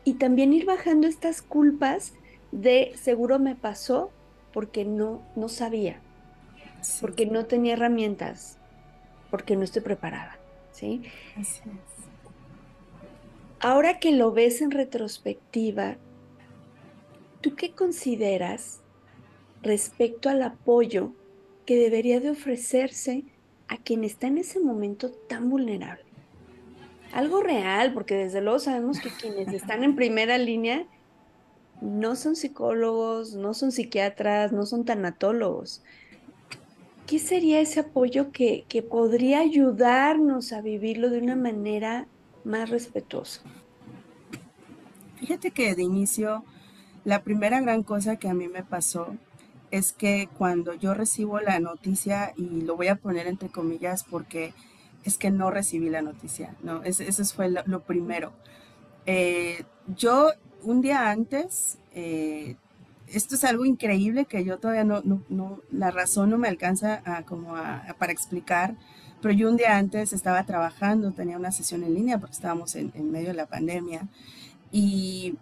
y 0.04 0.14
también 0.14 0.52
ir 0.52 0.64
bajando 0.64 1.06
estas 1.06 1.40
culpas 1.40 2.14
de 2.50 2.92
seguro 3.00 3.38
me 3.38 3.54
pasó 3.54 4.10
porque 4.52 4.84
no, 4.84 5.22
no 5.36 5.48
sabía, 5.48 6.00
porque 7.00 7.26
no 7.26 7.46
tenía 7.46 7.74
herramientas, 7.74 8.58
porque 9.30 9.54
no 9.54 9.62
estoy 9.62 9.82
preparada. 9.82 10.40
¿sí? 10.72 11.02
Así 11.36 11.60
es. 11.64 11.89
Ahora 13.60 13.98
que 13.98 14.12
lo 14.12 14.32
ves 14.32 14.62
en 14.62 14.70
retrospectiva, 14.70 15.96
¿tú 17.40 17.54
qué 17.54 17.72
consideras 17.72 18.80
respecto 19.62 20.28
al 20.28 20.42
apoyo 20.42 21.12
que 21.66 21.76
debería 21.76 22.20
de 22.20 22.30
ofrecerse 22.30 23.24
a 23.68 23.76
quien 23.76 24.02
está 24.02 24.26
en 24.26 24.38
ese 24.38 24.58
momento 24.58 25.10
tan 25.12 25.48
vulnerable. 25.48 26.04
Algo 27.12 27.40
real, 27.40 27.94
porque 27.94 28.16
desde 28.16 28.40
luego 28.40 28.58
sabemos 28.58 29.00
que 29.00 29.10
quienes 29.10 29.48
están 29.54 29.84
en 29.84 29.94
primera 29.94 30.38
línea 30.38 30.86
no 31.80 32.16
son 32.16 32.34
psicólogos, 32.34 33.34
no 33.34 33.54
son 33.54 33.70
psiquiatras, 33.70 34.52
no 34.52 34.66
son 34.66 34.84
tanatólogos. 34.84 35.82
¿Qué 37.06 37.20
sería 37.20 37.60
ese 37.60 37.80
apoyo 37.80 38.32
que, 38.32 38.64
que 38.68 38.82
podría 38.82 39.40
ayudarnos 39.40 40.52
a 40.52 40.60
vivirlo 40.60 41.10
de 41.10 41.18
una 41.18 41.36
manera 41.36 42.08
más 42.44 42.70
respetuosa? 42.70 43.42
Fíjate 45.16 45.50
que 45.50 45.74
de 45.74 45.82
inicio, 45.82 46.44
la 47.04 47.22
primera 47.22 47.60
gran 47.60 47.82
cosa 47.82 48.16
que 48.16 48.28
a 48.28 48.34
mí 48.34 48.48
me 48.48 48.62
pasó 48.62 49.14
es 49.70 49.92
que 49.92 50.28
cuando 50.38 50.74
yo 50.74 50.94
recibo 50.94 51.40
la 51.40 51.60
noticia, 51.60 52.32
y 52.36 52.62
lo 52.62 52.76
voy 52.76 52.88
a 52.88 52.96
poner 52.96 53.26
entre 53.26 53.48
comillas 53.48 54.04
porque 54.04 54.52
es 55.04 55.16
que 55.16 55.30
no 55.30 55.50
recibí 55.50 55.88
la 55.90 56.02
noticia, 56.02 56.56
¿no? 56.62 56.82
Ese, 56.82 57.12
fue 57.24 57.50
lo, 57.50 57.80
primero. 57.80 58.32
Eh, 59.06 59.64
yo 59.96 60.30
un 60.62 60.80
día 60.80 61.10
antes, 61.10 61.78
eh, 61.94 62.56
esto 63.12 63.34
es 63.34 63.44
algo 63.44 63.64
increíble 63.64 64.24
que 64.24 64.44
yo 64.44 64.58
todavía 64.58 64.84
no, 64.84 65.02
no, 65.28 65.60
la 65.70 65.90
razón 65.90 66.30
no 66.30 66.38
me 66.38 66.48
alcanza 66.48 67.02
a, 67.04 67.24
como 67.24 67.54
para 67.98 68.12
explicar, 68.12 68.76
pero 69.20 69.34
yo 69.34 69.48
un 69.48 69.56
día 69.56 69.76
antes 69.76 70.12
estaba 70.12 70.44
trabajando, 70.46 71.12
tenía 71.12 71.36
una 71.36 71.52
sesión 71.52 71.84
en 71.84 71.94
línea 71.94 72.18
porque 72.18 72.34
estábamos 72.34 72.74
en, 72.74 72.92
en 72.94 73.10
medio 73.10 73.28
de 73.28 73.34
la 73.34 73.46
pandemia 73.46 74.08
y 74.72 75.34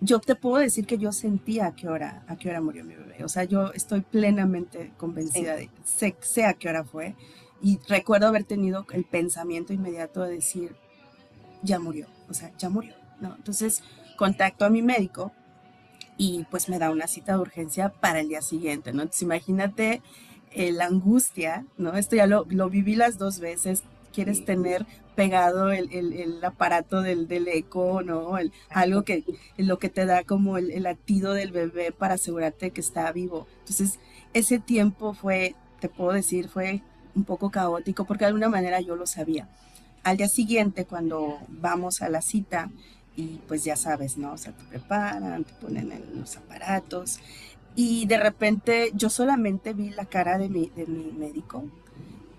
yo 0.00 0.18
te 0.18 0.34
puedo 0.34 0.56
decir 0.56 0.84
que 0.84 0.98
yo 0.98 1.12
sentía 1.12 1.66
a 1.66 1.76
qué 1.76 1.88
hora, 1.88 2.24
a 2.26 2.36
qué 2.36 2.50
hora 2.50 2.60
murió 2.60 2.84
mi 2.84 2.94
bebé. 2.94 3.22
O 3.24 3.28
sea, 3.28 3.44
yo 3.44 3.72
estoy 3.72 4.00
plenamente 4.00 4.92
convencida 4.96 5.54
de, 5.54 5.70
sé, 5.84 6.16
sé 6.20 6.44
a 6.44 6.54
qué 6.54 6.68
hora 6.68 6.82
fue. 6.82 7.14
Y 7.62 7.78
recuerdo 7.88 8.26
haber 8.26 8.42
tenido 8.42 8.84
el 8.92 9.04
pensamiento 9.04 9.72
inmediato 9.72 10.22
de 10.22 10.34
decir, 10.34 10.74
ya 11.62 11.78
murió, 11.78 12.08
o 12.28 12.34
sea, 12.34 12.50
ya 12.58 12.68
murió. 12.68 12.94
¿no? 13.20 13.36
Entonces, 13.36 13.84
contacto 14.16 14.64
a 14.64 14.70
mi 14.70 14.82
médico 14.82 15.30
y 16.22 16.46
pues 16.52 16.68
me 16.68 16.78
da 16.78 16.92
una 16.92 17.08
cita 17.08 17.32
de 17.32 17.40
urgencia 17.40 17.88
para 17.88 18.20
el 18.20 18.28
día 18.28 18.42
siguiente, 18.42 18.92
¿no? 18.92 19.02
Entonces, 19.02 19.22
imagínate 19.22 20.02
eh, 20.52 20.70
la 20.70 20.84
angustia, 20.84 21.66
¿no? 21.78 21.94
Esto 21.94 22.14
ya 22.14 22.28
lo, 22.28 22.46
lo 22.48 22.70
viví 22.70 22.94
las 22.94 23.18
dos 23.18 23.40
veces, 23.40 23.82
quieres 24.12 24.44
tener 24.44 24.86
pegado 25.16 25.72
el, 25.72 26.38
aparato 26.44 27.02
del, 27.02 27.26
del, 27.26 27.48
eco, 27.48 28.02
¿no? 28.02 28.38
El, 28.38 28.52
algo 28.70 29.02
que 29.02 29.24
lo 29.56 29.80
que 29.80 29.88
te 29.88 30.06
da 30.06 30.22
como 30.22 30.58
el, 30.58 30.84
latido 30.84 31.32
del 31.32 31.50
bebé 31.50 31.90
para 31.90 32.14
asegurarte 32.14 32.70
que 32.70 32.80
está 32.80 33.10
vivo. 33.10 33.48
Entonces, 33.58 33.98
ese 34.32 34.60
tiempo 34.60 35.14
fue, 35.14 35.56
te 35.80 35.88
puedo 35.88 36.12
decir, 36.12 36.48
fue 36.48 36.82
un 37.16 37.24
poco 37.24 37.50
caótico 37.50 38.04
porque 38.04 38.26
de 38.26 38.28
alguna 38.28 38.48
manera 38.48 38.80
yo 38.80 38.94
lo 38.94 39.08
sabía. 39.08 39.48
Al 40.04 40.18
día 40.18 40.28
siguiente, 40.28 40.84
cuando 40.84 41.40
vamos 41.48 42.00
a 42.00 42.08
la 42.08 42.22
cita, 42.22 42.70
y 43.16 43.40
pues 43.48 43.64
ya 43.64 43.76
sabes, 43.76 44.16
¿no? 44.18 44.32
O 44.32 44.38
sea, 44.38 44.52
te 44.52 44.64
preparan, 44.64 45.44
te 45.44 45.52
ponen 45.54 45.92
en 45.92 46.20
los 46.20 46.36
aparatos, 46.36 47.20
y 47.74 48.06
de 48.06 48.18
repente 48.18 48.90
yo 48.94 49.10
solamente 49.10 49.72
vi 49.72 49.90
la 49.90 50.04
cara 50.04 50.38
de 50.38 50.48
mi, 50.48 50.68
de 50.70 50.86
mi 50.86 51.10
médico 51.12 51.64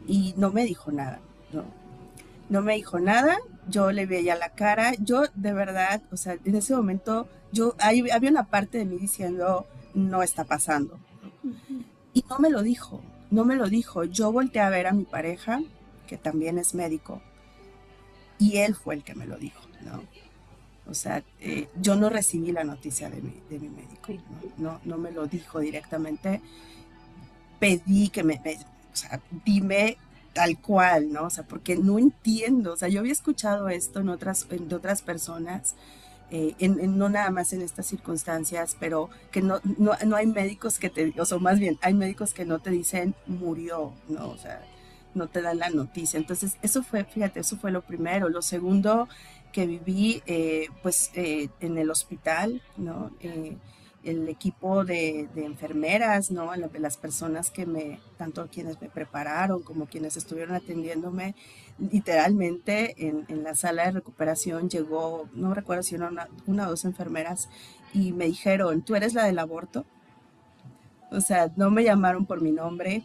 y 0.08 0.34
no 0.38 0.52
me 0.52 0.64
dijo 0.64 0.92
nada, 0.92 1.20
¿no? 1.52 1.64
no 2.50 2.62
me 2.62 2.76
dijo 2.76 3.00
nada, 3.00 3.38
yo 3.68 3.92
le 3.92 4.06
veía 4.06 4.36
la 4.36 4.50
cara, 4.50 4.94
yo 5.00 5.24
de 5.34 5.54
verdad, 5.54 6.04
o 6.12 6.18
sea, 6.18 6.38
en 6.46 6.56
ese 6.56 6.76
momento, 6.76 7.28
yo, 7.52 7.76
había 7.80 8.30
una 8.30 8.48
parte 8.48 8.78
de 8.78 8.86
mí 8.86 8.98
diciendo, 8.98 9.66
no 9.94 10.22
está 10.24 10.44
pasando. 10.44 11.00
Y 12.14 12.24
no 12.30 12.38
me 12.40 12.50
lo 12.50 12.62
dijo, 12.62 13.02
no 13.32 13.44
me 13.44 13.56
lo 13.56 13.70
dijo. 13.70 14.04
Yo 14.04 14.32
volteé 14.32 14.62
a 14.62 14.70
ver 14.70 14.86
a 14.86 14.94
mi 14.94 15.04
pareja, 15.04 15.62
que 16.06 16.18
también 16.18 16.58
es 16.60 16.76
médico, 16.76 17.22
y 18.38 18.58
él 18.58 18.76
fue 18.76 18.96
el 18.96 19.04
que 19.04 19.16
me 19.16 19.26
lo 19.26 19.38
dijo, 19.38 19.62
¿no? 19.82 20.04
O 20.88 20.94
sea, 20.94 21.24
eh, 21.40 21.68
yo 21.80 21.96
no 21.96 22.10
recibí 22.10 22.52
la 22.52 22.64
noticia 22.64 23.10
de 23.10 23.22
mi, 23.22 23.34
de 23.50 23.60
mi 23.60 23.70
médico, 23.70 24.14
¿no? 24.58 24.82
¿no? 24.84 24.98
me 24.98 25.12
lo 25.12 25.28
dijo 25.28 25.60
directamente. 25.60 26.42
Pedí 27.60 28.10
que 28.10 28.24
me, 28.24 28.42
me 28.44 28.56
o 28.56 28.96
sea, 28.96 29.22
dime 29.46 29.98
tal 30.34 30.60
cual, 30.60 31.12
¿no? 31.12 31.26
O 31.26 31.30
sea, 31.30 31.44
porque 31.46 31.78
no 31.78 32.00
entiendo, 32.00 32.74
o 32.74 32.78
sea, 32.78 32.90
yo 32.90 33.00
había 33.00 33.12
escuchado 33.12 33.70
esto 33.70 34.00
en 34.02 34.10
otras, 34.10 34.48
en, 34.50 34.68
de 34.68 34.76
otras 34.76 35.02
personas, 35.02 35.76
eh, 36.32 36.56
en, 36.60 36.98
no 36.98 37.10
nada 37.10 37.30
más 37.30 37.54
en 37.54 37.62
estas 37.62 37.86
circunstancias, 37.86 38.76
pero 38.80 39.10
que 39.32 39.42
no, 39.42 39.62
no, 39.78 39.94
no, 40.06 40.16
hay 40.16 40.26
médicos 40.26 40.80
que 40.80 40.90
te, 40.90 41.14
o 41.20 41.26
sea, 41.26 41.38
más 41.38 41.60
bien, 41.60 41.78
hay 41.82 41.94
médicos 41.94 42.34
que 42.34 42.46
no 42.46 42.60
te 42.60 42.72
dicen 42.72 43.14
murió, 43.28 43.94
¿no? 44.10 44.30
O 44.30 44.38
sea, 44.38 44.62
no 45.14 45.28
te 45.28 45.42
dan 45.42 45.60
la 45.60 45.70
noticia. 45.70 46.18
Entonces, 46.18 46.58
eso 46.62 46.84
fue, 46.84 47.04
fíjate, 47.04 47.40
eso 47.40 47.58
fue 47.58 47.72
lo 47.72 47.82
primero. 47.82 48.30
Lo 48.30 48.42
segundo 48.42 49.08
que 49.54 49.68
viví, 49.68 50.22
eh, 50.26 50.68
pues, 50.82 51.12
eh, 51.16 51.50
en 51.62 51.78
el 51.78 51.90
hospital, 51.90 52.62
¿no? 52.76 53.12
el 54.04 54.28
equipo 54.28 54.84
de, 54.84 55.30
enfermeras, 55.36 56.30
¿no? 56.30 56.52
Las 56.56 56.98
personas 56.98 57.50
que 57.50 57.66
me, 57.66 58.00
tanto 58.18 58.48
quienes 58.52 58.82
me 58.82 58.90
prepararon 58.90 59.64
como 59.64 59.86
quienes 59.86 60.18
estuvieron 60.18 60.56
atendiéndome, 60.56 61.36
literalmente 61.80 62.96
en, 62.98 63.44
la 63.44 63.56
sala 63.56 63.86
de 63.86 63.92
recuperación 63.92 64.70
llegó, 64.70 65.30
no 65.34 65.54
recuerdo 65.54 65.84
si 65.84 65.96
eran 65.96 66.18
una, 66.46 66.68
o 66.68 66.72
dos 66.72 66.86
enfermeras, 66.86 67.50
y 67.94 68.12
me 68.12 68.26
dijeron, 68.26 68.82
¿tú 68.82 68.96
eres 68.96 69.14
la 69.14 69.26
del 69.26 69.40
aborto? 69.40 69.86
O 71.12 71.22
sea, 71.22 71.52
no 71.56 71.72
me 71.72 71.84
llamaron 71.84 72.26
por 72.26 72.42
mi 72.42 72.52
nombre. 72.52 73.04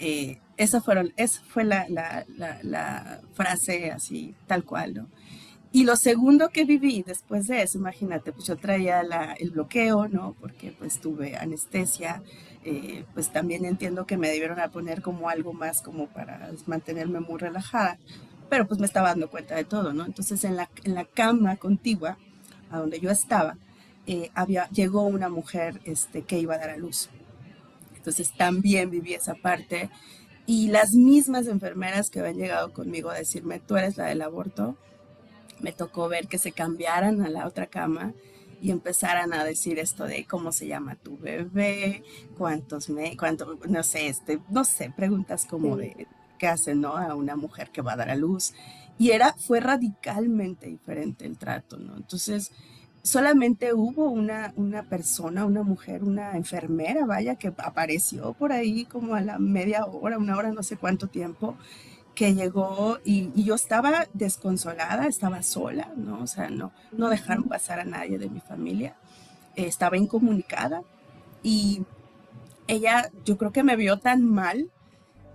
Eh, 0.00 0.38
esa, 0.56 0.80
fueron, 0.80 1.12
esa 1.16 1.40
fue 1.44 1.64
la, 1.64 1.86
la, 1.88 2.26
la 2.62 3.20
frase 3.34 3.90
así, 3.90 4.34
tal 4.46 4.64
cual, 4.64 4.94
¿no? 4.94 5.08
Y 5.72 5.84
lo 5.84 5.94
segundo 5.94 6.48
que 6.48 6.64
viví 6.64 7.04
después 7.06 7.46
de 7.46 7.62
eso, 7.62 7.78
imagínate, 7.78 8.32
pues 8.32 8.46
yo 8.46 8.56
traía 8.56 9.02
el 9.38 9.50
bloqueo, 9.50 10.08
¿no? 10.08 10.34
Porque 10.40 10.74
pues 10.76 11.00
tuve 11.00 11.36
anestesia, 11.36 12.22
eh, 12.64 13.04
pues 13.14 13.32
también 13.32 13.64
entiendo 13.64 14.04
que 14.04 14.16
me 14.16 14.28
debieron 14.28 14.58
poner 14.72 15.00
como 15.00 15.28
algo 15.28 15.52
más 15.52 15.80
como 15.80 16.08
para 16.08 16.50
mantenerme 16.66 17.20
muy 17.20 17.38
relajada, 17.38 17.98
pero 18.48 18.66
pues 18.66 18.80
me 18.80 18.86
estaba 18.86 19.10
dando 19.10 19.30
cuenta 19.30 19.54
de 19.54 19.64
todo, 19.64 19.92
¿no? 19.92 20.04
Entonces 20.04 20.42
en 20.42 20.56
la, 20.56 20.68
en 20.82 20.94
la 20.94 21.04
cama 21.04 21.56
contigua, 21.56 22.18
a 22.70 22.78
donde 22.78 22.98
yo 22.98 23.10
estaba, 23.10 23.56
eh, 24.08 24.30
había, 24.34 24.68
llegó 24.70 25.02
una 25.02 25.28
mujer 25.28 25.80
este, 25.84 26.22
que 26.22 26.40
iba 26.40 26.56
a 26.56 26.58
dar 26.58 26.70
a 26.70 26.76
luz. 26.76 27.10
Entonces 27.94 28.32
también 28.36 28.90
viví 28.90 29.14
esa 29.14 29.34
parte 29.34 29.88
y 30.46 30.68
las 30.68 30.94
mismas 30.94 31.46
enfermeras 31.46 32.10
que 32.10 32.18
habían 32.18 32.38
llegado 32.38 32.72
conmigo 32.72 33.10
a 33.10 33.14
decirme, 33.14 33.60
tú 33.60 33.76
eres 33.76 33.96
la 33.98 34.06
del 34.06 34.22
aborto, 34.22 34.76
me 35.60 35.72
tocó 35.72 36.08
ver 36.08 36.28
que 36.28 36.38
se 36.38 36.52
cambiaran 36.52 37.22
a 37.22 37.28
la 37.28 37.46
otra 37.46 37.66
cama 37.66 38.12
y 38.60 38.70
empezaran 38.70 39.32
a 39.32 39.44
decir 39.44 39.78
esto 39.78 40.04
de 40.04 40.26
cómo 40.26 40.52
se 40.52 40.66
llama 40.66 40.96
tu 40.96 41.16
bebé, 41.16 42.02
cuántos 42.36 42.90
me, 42.90 43.16
cuánto, 43.16 43.58
no 43.68 43.82
sé, 43.82 44.08
este, 44.08 44.40
no 44.50 44.64
sé, 44.64 44.92
preguntas 44.94 45.46
como 45.46 45.76
de 45.76 46.06
qué 46.38 46.46
hacen, 46.46 46.80
¿no? 46.80 46.96
A 46.96 47.14
una 47.14 47.36
mujer 47.36 47.70
que 47.70 47.82
va 47.82 47.94
a 47.94 47.96
dar 47.96 48.10
a 48.10 48.16
luz. 48.16 48.52
Y 48.98 49.12
era, 49.12 49.32
fue 49.32 49.60
radicalmente 49.60 50.66
diferente 50.66 51.24
el 51.24 51.38
trato, 51.38 51.78
¿no? 51.78 51.96
Entonces, 51.96 52.52
solamente 53.02 53.72
hubo 53.72 54.10
una, 54.10 54.52
una 54.56 54.82
persona, 54.82 55.46
una 55.46 55.62
mujer, 55.62 56.04
una 56.04 56.36
enfermera, 56.36 57.06
vaya, 57.06 57.36
que 57.36 57.48
apareció 57.48 58.34
por 58.34 58.52
ahí 58.52 58.84
como 58.84 59.14
a 59.14 59.22
la 59.22 59.38
media 59.38 59.86
hora, 59.86 60.18
una 60.18 60.36
hora, 60.36 60.52
no 60.52 60.62
sé 60.62 60.76
cuánto 60.76 61.06
tiempo, 61.06 61.56
que 62.20 62.34
llegó 62.34 62.98
y, 63.02 63.30
yo 63.42 63.54
estaba 63.54 64.06
desconsolada, 64.12 65.06
estaba 65.06 65.42
sola, 65.42 65.90
¿no? 65.96 66.20
O 66.20 66.26
sea, 66.26 66.50
no, 66.50 66.70
no 66.92 67.08
dejaron 67.08 67.44
pasar 67.44 67.80
a 67.80 67.86
nadie 67.86 68.18
de 68.18 68.28
mi 68.28 68.40
familia, 68.40 68.94
estaba 69.56 69.96
incomunicada 69.96 70.82
y 71.42 71.82
ella, 72.66 73.10
yo 73.24 73.38
creo 73.38 73.52
que 73.52 73.62
me 73.62 73.74
vio 73.74 74.00
tan 74.00 74.22
mal 74.22 74.70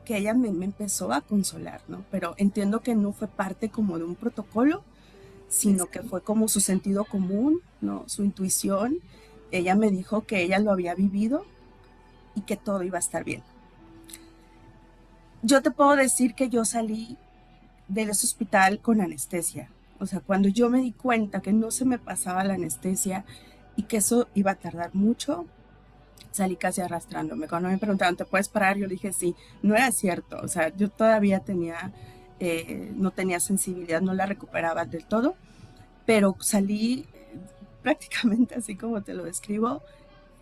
que 0.06 0.18
ella 0.18 0.36
me, 0.36 0.50
empezó 0.50 1.12
a 1.12 1.22
consolar, 1.22 1.82
¿no? 1.88 2.06
Pero 2.12 2.36
entiendo 2.38 2.82
que 2.82 2.94
no 2.94 3.13
fue 3.13 3.30
parte 3.30 3.70
como 3.70 3.98
de 3.98 4.04
un 4.04 4.13
protocolo, 4.13 4.84
sino 5.50 5.88
que 5.88 6.04
fue 6.04 6.22
como 6.22 6.48
su 6.48 6.60
sentido 6.60 7.04
común, 7.04 7.62
¿no? 7.82 8.04
Su 8.08 8.24
intuición. 8.24 9.00
Ella 9.50 9.74
me 9.74 9.89
dijo 9.89 10.27
que 10.27 10.44
ella 10.44 10.60
lo 10.60 10.72
había 10.72 10.94
vivido 10.94 11.48
y 12.36 12.42
que 12.42 12.58
todo 12.58 12.84
iba 12.84 12.98
a 12.98 13.00
estar 13.00 13.24
bien 13.24 13.42
yo 15.46 15.62
te 15.62 15.72
puedo 15.72 15.96
decir 15.96 16.34
que 16.34 16.50
yo 16.50 16.66
salí 16.66 17.18
de 17.88 18.02
ese 18.02 18.25
hospital 18.25 18.80
con 18.80 19.00
anestesia. 19.00 19.70
O 20.00 20.08
sea, 20.08 20.20
cuando 20.20 20.50
yo 20.50 20.70
me 20.70 20.82
di 20.82 20.92
cuenta 20.92 21.42
que 21.42 21.54
no 21.54 21.70
se 21.72 21.86
me 21.86 22.00
pasaba 22.00 22.44
la 22.44 22.56
anestesia 22.56 23.25
y 23.75 23.84
que 23.84 23.98
eso 23.98 24.28
iba 24.34 24.52
a 24.52 24.56
tardar 24.56 24.96
mucho, 24.96 25.46
salí 26.32 26.56
casi 26.56 26.82
arrastrándome. 26.82 27.48
Cuando 27.48 27.70
me 27.70 27.78
preguntaron, 27.78 28.16
¿te 28.16 28.25
puedes 28.25 28.50
parar? 28.50 28.78
Yo 28.78 28.88
dije, 28.88 29.14
sí, 29.14 29.36
no 29.62 29.75
era 29.75 29.92
cierto. 29.92 30.40
O 30.42 30.48
sea, 30.48 30.75
yo 30.75 30.90
todavía 30.90 31.40
tenía, 31.42 31.92
eh, 32.40 32.92
no 32.96 33.12
tenía 33.12 33.40
sensibilidad, 33.40 34.02
no 34.02 34.14
la 34.14 34.25
recuperaba 34.25 34.86
del 34.86 35.06
todo, 35.06 35.36
pero 36.08 36.36
salí 36.40 37.06
prácticamente 37.84 38.56
así 38.56 38.75
como 38.75 39.04
te 39.04 39.14
lo 39.14 39.25
describo, 39.25 39.84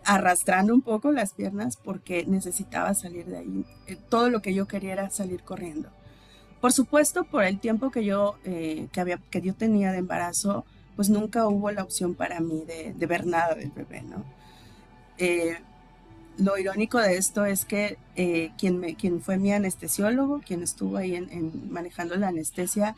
arrastrando 0.04 0.74
un 0.74 0.82
poco 0.82 1.12
las 1.12 1.32
piernas 1.32 1.76
porque 1.76 2.24
necesitaba 2.26 2.94
salir 2.94 3.26
de 3.26 3.38
ahí. 3.38 3.64
Eh, 3.86 3.96
todo 4.08 4.30
lo 4.30 4.40
que 4.40 4.54
yo 4.54 4.66
quería 4.66 4.92
era 4.92 5.10
salir 5.10 5.42
corriendo. 5.42 5.88
Por 6.60 6.72
supuesto, 6.72 7.24
por 7.24 7.44
el 7.44 7.58
tiempo 7.58 7.90
que 7.90 8.04
yo, 8.04 8.36
eh, 8.44 8.88
que 8.92 9.00
había, 9.00 9.18
que 9.30 9.40
yo 9.40 9.54
tenía 9.54 9.92
de 9.92 9.98
embarazo, 9.98 10.64
pues 10.96 11.10
nunca 11.10 11.46
hubo 11.48 11.70
la 11.70 11.82
opción 11.82 12.14
para 12.14 12.40
mí 12.40 12.64
de, 12.66 13.06
ver 13.06 13.26
nada 13.26 13.54
del 13.54 13.70
bebé, 13.70 14.02
¿no? 14.02 14.24
Eh, 15.18 15.58
lo 16.38 16.58
irónico 16.58 16.98
de 16.98 17.16
esto 17.16 17.44
es 17.44 17.64
que 17.64 17.98
quien, 18.56 18.78
me, 18.78 18.96
quien 18.96 19.20
fue 19.20 19.38
mi 19.38 19.52
anestesiólogo, 19.52 20.40
quien 20.40 20.62
estuvo 20.62 20.96
ahí 20.96 21.14
en, 21.14 21.70
manejando 21.70 22.16
la 22.16 22.28
anestesia, 22.28 22.96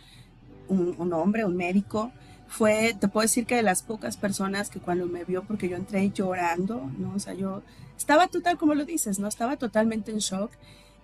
un 0.69 1.13
hombre, 1.13 1.45
un 1.45 1.57
médico, 1.57 2.13
fue, 2.49 2.95
te 2.99 3.09
puedo 3.09 3.23
decir 3.23 3.47
que 3.47 3.57
de 3.57 3.63
las 3.63 3.83
pocas 3.83 4.17
personas 4.17 4.71
que 4.71 4.81
cuando 4.81 5.07
me 5.07 5.25
vio, 5.25 5.43
porque 5.45 5.69
yo 5.69 5.77
entré 5.77 6.11
llorando, 6.11 6.91
¿no? 6.99 7.15
O 7.15 7.19
sea, 7.19 7.35
yo 7.35 7.63
estaba 7.97 8.29
total, 8.29 8.57
como 8.57 8.75
lo 8.75 8.85
dices, 8.85 9.19
¿no? 9.19 9.29
Estaba 9.29 9.57
totalmente 9.57 10.11
en 10.13 10.19
shock. 10.19 10.51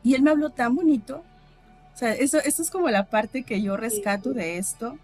Y 0.03 0.15
él 0.15 0.23
me 0.23 0.31
habló 0.31 0.51
tan 0.51 0.75
bonito. 0.75 1.23
O 1.95 1.97
sea, 1.97 2.15
eso, 2.15 2.39
eso 2.39 2.63
es 2.63 2.71
como 2.71 2.89
la 2.89 3.07
parte 3.07 3.43
que 3.43 3.61
yo 3.61 3.77
rescato 3.77 4.33
de 4.33 4.59
esto, 4.59 4.99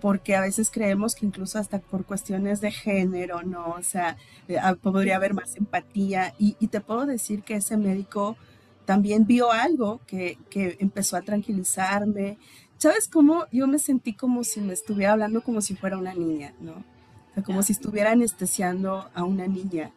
porque 0.00 0.34
a 0.34 0.40
veces 0.40 0.70
creemos 0.70 1.14
que 1.14 1.26
incluso 1.26 1.58
hasta 1.58 1.78
por 1.78 2.04
cuestiones 2.04 2.60
de 2.60 2.70
género, 2.70 3.42
¿no? 3.42 3.70
O 3.70 3.82
sea, 3.82 4.16
eh, 4.48 4.58
ah, 4.60 4.74
podría 4.74 5.16
haber 5.16 5.34
más 5.34 5.56
empatía 5.56 6.34
y, 6.38 6.54
te 6.68 6.80
puedo 6.80 7.06
decir 7.06 7.42
que 7.42 7.56
ese 7.56 7.76
médico 7.76 8.36
también 8.84 9.26
vio 9.26 9.50
algo 9.52 10.00
que, 10.06 10.36
que 10.50 10.76
empezó 10.80 11.16
a 11.16 11.22
tranquilizarme. 11.22 12.36
¿Sabes 12.78 13.08
cómo? 13.08 13.46
Yo 13.52 13.66
me 13.66 13.78
sentí 13.78 14.14
como 14.14 14.44
si 14.44 14.60
me 14.60 14.72
estuviera 14.72 15.12
hablando 15.12 15.42
como 15.42 15.60
si 15.60 15.74
fuera 15.74 15.96
una 15.96 16.14
niña, 16.14 16.52
¿no? 16.60 16.72
O 16.72 17.34
sea, 17.34 17.42
como 17.42 17.62
si 17.62 17.72
estuviera 17.72 18.12
anestesiando 18.12 19.08
a 19.14 19.24
una 19.24 19.46
niña, 19.46 19.90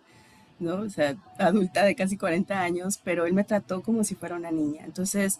¿no? 0.59 0.75
O 0.75 0.89
sea, 0.89 1.15
adulta 1.37 1.83
de 1.83 1.95
casi 1.95 2.17
40 2.17 2.59
años, 2.59 2.99
pero 3.03 3.25
él 3.25 3.33
me 3.33 3.43
trató 3.43 3.81
como 3.81 4.03
si 4.03 4.15
fuera 4.15 4.35
una 4.35 4.51
niña. 4.51 4.83
Entonces, 4.85 5.39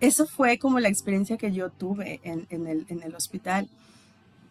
eso 0.00 0.26
fue 0.26 0.58
como 0.58 0.80
la 0.80 0.88
experiencia 0.88 1.36
que 1.36 1.52
yo 1.52 1.70
tuve 1.70 2.20
en, 2.22 2.46
en, 2.50 2.66
el, 2.66 2.86
en 2.88 3.02
el 3.02 3.14
hospital. 3.14 3.68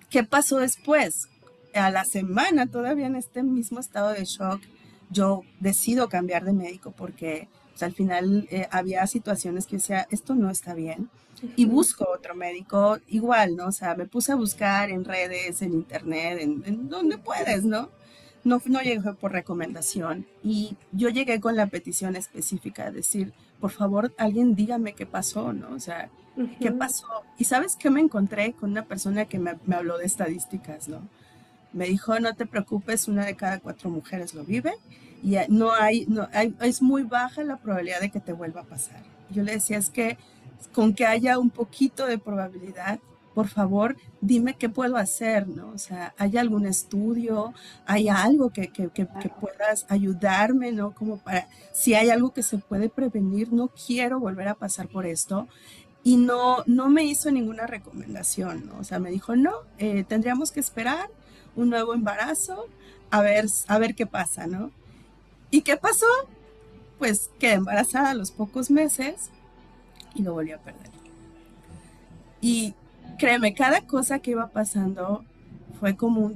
¿Qué 0.10 0.24
pasó 0.24 0.58
después? 0.58 1.28
A 1.74 1.92
la 1.92 2.06
semana, 2.06 2.66
todavía 2.68 3.08
en 3.08 3.16
este 3.16 3.44
mismo 3.44 3.80
estado 3.80 4.10
de 4.10 4.26
shock, 4.26 4.62
yo 5.10 5.44
decido 5.60 6.10
cambiar 6.10 6.44
de 6.44 6.54
médico 6.54 6.92
porque 6.92 7.48
pues, 7.78 7.84
al 7.84 7.94
final 7.94 8.48
eh, 8.50 8.68
había 8.72 9.06
situaciones 9.06 9.68
que 9.68 9.76
decía, 9.76 10.08
esto 10.10 10.34
no 10.34 10.50
está 10.50 10.74
bien. 10.74 11.10
Y 11.56 11.66
busco 11.66 12.08
otro 12.12 12.34
médico 12.34 12.98
igual, 13.08 13.56
¿no? 13.56 13.68
O 13.68 13.72
sea, 13.72 13.94
me 13.94 14.08
puse 14.08 14.32
a 14.32 14.36
buscar 14.36 14.90
en 14.90 15.06
redes, 15.06 15.62
en 15.62 15.74
internet, 15.74 16.40
en, 16.42 16.90
donde 16.90 17.20
puedes, 17.20 17.64
¿no? 17.64 17.92
No, 18.44 18.60
no 18.66 18.82
llegué 18.82 19.14
por 19.14 19.32
recomendación. 19.34 20.26
Y 20.44 20.76
yo 20.92 21.10
llegué 21.10 21.40
con 21.40 21.56
la 21.56 21.68
petición 21.68 22.16
específica 22.16 22.86
de 22.86 22.98
decir, 22.98 23.34
por 23.60 23.70
favor, 23.70 24.16
alguien 24.18 24.56
dígame 24.56 24.94
qué 24.94 25.06
pasó, 25.06 25.54
¿no? 25.54 25.76
O 25.76 25.80
sea, 25.80 26.10
¿Qué 26.60 26.72
pasó? 26.72 27.08
Y 27.40 27.46
sabes 27.46 27.76
qué 27.76 27.90
me 27.90 28.00
encontré 28.00 28.54
con 28.54 28.70
una 28.72 28.86
persona 28.86 29.26
que 29.26 29.40
me, 29.40 29.58
habló 29.76 29.98
de 29.98 30.06
estadísticas, 30.06 30.88
¿no? 30.88 31.08
Me 31.78 31.86
dijo, 31.86 32.20
no 32.20 32.34
te 32.36 32.46
preocupes, 32.46 33.08
una 33.08 33.26
de 33.26 33.36
cada 33.36 33.60
cuatro 33.60 33.90
mujeres 33.90 34.34
lo 34.34 34.44
vive 34.44 34.74
y 35.24 35.38
no 35.50 35.72
hay, 35.72 36.06
no 36.08 36.28
hay, 36.34 36.56
es 36.62 36.82
muy 36.82 37.04
baja 37.04 37.44
la 37.44 37.58
probabilidad 37.58 38.02
de 38.02 38.10
que 38.10 38.20
te 38.20 38.34
vuelva 38.34 38.62
a 38.62 38.66
pasar. 38.66 39.04
Yo 39.30 39.44
le 39.44 39.54
decía, 39.54 39.78
es 39.78 39.90
que 39.90 40.18
con 40.74 40.94
que 40.94 41.06
haya 41.06 41.38
un 41.38 41.52
poquito 41.52 42.08
de 42.08 42.18
probabilidad, 42.18 43.00
por 43.36 43.48
favor, 43.48 43.96
dime 44.20 44.56
qué 44.56 44.70
puedo 44.70 44.98
hacer, 44.98 45.48
¿no? 45.48 45.70
O 45.70 45.78
sea, 45.78 46.16
¿hay 46.18 46.38
algún 46.38 46.66
estudio? 46.66 47.54
¿Hay 47.86 48.10
algo 48.10 48.50
que, 48.50 48.70
que, 48.70 48.90
que, 48.90 49.08
que, 49.22 49.30
puedas 49.30 49.86
ayudarme, 49.90 50.72
¿no? 50.72 50.96
Como 50.96 51.18
para, 51.20 51.48
si 51.72 51.94
hay 51.94 52.10
algo 52.10 52.34
que 52.34 52.42
se 52.42 52.58
puede 52.58 52.90
prevenir, 52.90 53.54
no 53.54 53.68
quiero 53.68 54.20
volver 54.20 54.48
a 54.48 54.56
pasar 54.56 54.88
por 54.88 55.06
esto 55.06 55.48
y 56.04 56.16
no, 56.16 56.64
no 56.66 56.90
me 56.90 57.04
hizo 57.04 57.30
ninguna 57.30 57.68
recomendación, 57.68 58.66
¿no? 58.66 58.80
O 58.80 58.84
sea, 58.84 58.98
me 58.98 59.12
dijo, 59.12 59.36
no, 59.36 59.52
eh, 59.78 60.04
tendríamos 60.08 60.52
que 60.52 60.60
esperar 60.60 61.10
un 61.58 61.70
nuevo 61.70 61.94
embarazo 61.94 62.68
a 63.12 63.22
ver, 63.22 63.46
a 63.68 63.78
ver 63.78 63.96
qué 63.96 64.06
pasa, 64.06 64.48
¿no? 64.48 64.72
¿Y 65.52 65.62
qué 65.62 65.76
pasó? 65.76 66.06
Pues 67.00 67.30
quedé 67.40 67.54
embarazada 67.54 68.12
a 68.12 68.14
los 68.14 68.32
pocos 68.32 68.72
meses 68.72 69.30
y 70.16 70.24
lo 70.24 70.34
volví 70.34 70.52
a 70.52 70.58
perder. 70.58 70.92
Y 72.42 72.74
créeme, 73.18 73.54
cada 73.54 73.82
cosa 73.82 74.20
que 74.20 74.32
iba 74.32 74.48
pasando 74.48 75.26
fue 75.80 75.96
como 75.96 76.34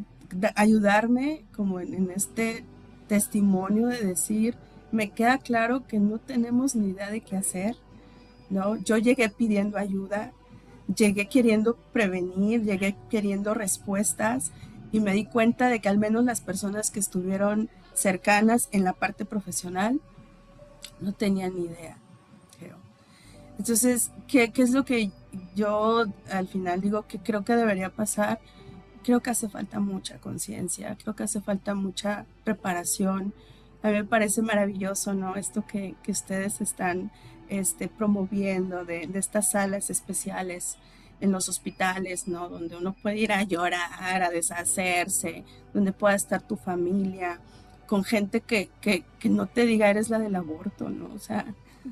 ayudarme 0.56 1.44
como 1.56 1.80
en 1.80 2.12
este 2.12 2.66
testimonio 3.08 3.88
de 3.88 4.04
decir, 4.04 4.56
me 4.92 5.10
queda 5.10 5.38
claro 5.38 5.86
que 5.88 6.00
no 6.00 6.18
tenemos 6.20 6.76
ni 6.76 6.90
idea 6.90 7.10
de 7.12 7.22
qué 7.22 7.36
hacer, 7.36 7.76
¿no? 8.50 8.78
Yo 8.78 8.98
llegué 8.98 9.30
pidiendo 9.30 9.78
ayuda, 9.78 10.32
llegué 10.94 11.28
queriendo 11.28 11.76
prevenir, 11.94 12.64
llegué 12.64 12.96
queriendo 13.10 13.54
respuestas 13.54 14.52
y 14.92 15.00
me 15.00 15.14
di 15.14 15.26
cuenta 15.26 15.68
de 15.68 15.80
que 15.80 15.90
al 15.90 15.98
menos 15.98 16.24
las 16.24 16.42
personas 16.42 16.92
que 16.92 17.00
estuvieron 17.00 17.70
cercanas 17.94 18.70
en 18.72 18.84
la 18.84 18.94
parte 18.94 19.26
profesional 19.26 20.00
no 21.00 21.14
tenían 21.14 21.56
ni 21.56 21.66
idea. 21.66 21.98
Entonces, 23.58 24.12
¿qué, 24.28 24.52
¿qué, 24.52 24.64
es 24.64 24.72
lo 24.72 24.86
que 24.86 25.12
yo 25.56 26.06
al 26.32 26.48
final 26.48 26.82
digo 26.82 27.06
que 27.08 27.20
creo 27.20 27.44
que 27.44 27.56
debería 27.56 27.90
pasar? 27.90 28.40
Creo 29.04 29.20
que 29.20 29.30
hace 29.30 29.50
falta 29.50 29.80
mucha 29.80 30.18
conciencia, 30.18 30.98
creo 31.00 31.16
que 31.16 31.24
hace 31.24 31.42
falta 31.42 31.76
mucha 31.76 32.26
preparación. 32.44 33.34
A 33.84 33.90
mí 33.90 33.94
me 33.94 34.04
parece 34.04 34.42
maravilloso, 34.42 35.14
¿no? 35.14 35.36
Esto 35.36 35.64
que, 35.68 35.96
que 36.02 36.12
ustedes 36.12 36.60
están 36.60 37.12
este, 37.52 37.90
promoviendo 37.90 38.86
de, 38.86 39.08
estas 39.14 39.52
salas 39.52 39.90
especiales 39.90 40.78
en 41.22 41.32
los 41.32 41.48
hospitales, 41.48 42.28
¿no? 42.28 42.50
Donde 42.50 42.76
uno 42.76 42.94
puede 43.02 43.18
ir 43.18 43.32
a 43.32 43.44
llorar, 43.44 44.24
a 44.24 44.30
deshacerse, 44.30 45.44
donde 45.74 45.94
pueda 45.94 46.16
estar 46.16 46.42
tu 46.42 46.58
familia, 46.58 47.40
con 47.88 48.04
gente 48.04 48.42
que, 48.42 48.70
que, 48.82 49.04
que 49.20 49.30
no 49.30 49.48
te 49.48 49.66
diga 49.66 49.90
eres 49.90 50.10
la 50.10 50.20
del 50.20 50.36
aborto, 50.36 50.90
¿no? 50.90 51.14
O 51.14 51.20
sea, 51.20 51.46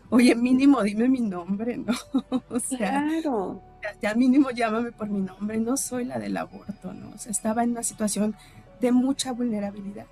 oye, 0.10 0.36
mínimo 0.36 0.82
dime 0.82 1.08
mi 1.08 1.22
nombre, 1.22 1.78
¿no? 1.78 1.94
o 2.50 2.60
sea, 2.60 3.06
claro. 3.22 3.62
ya, 4.02 4.16
mínimo 4.16 4.50
llámame 4.52 4.92
por 4.92 5.10
mi 5.10 5.22
nombre, 5.22 5.58
no 5.58 5.78
soy 5.78 6.06
la 6.06 6.20
del 6.20 6.38
aborto, 6.38 6.94
¿no? 6.94 7.12
O 7.16 7.18
sea, 7.18 7.32
estaba 7.32 7.64
en 7.64 7.72
una 7.72 7.84
situación 7.84 8.36
de 8.82 8.92
mucha 8.92 9.32
vulnerabilidad. 9.32 10.06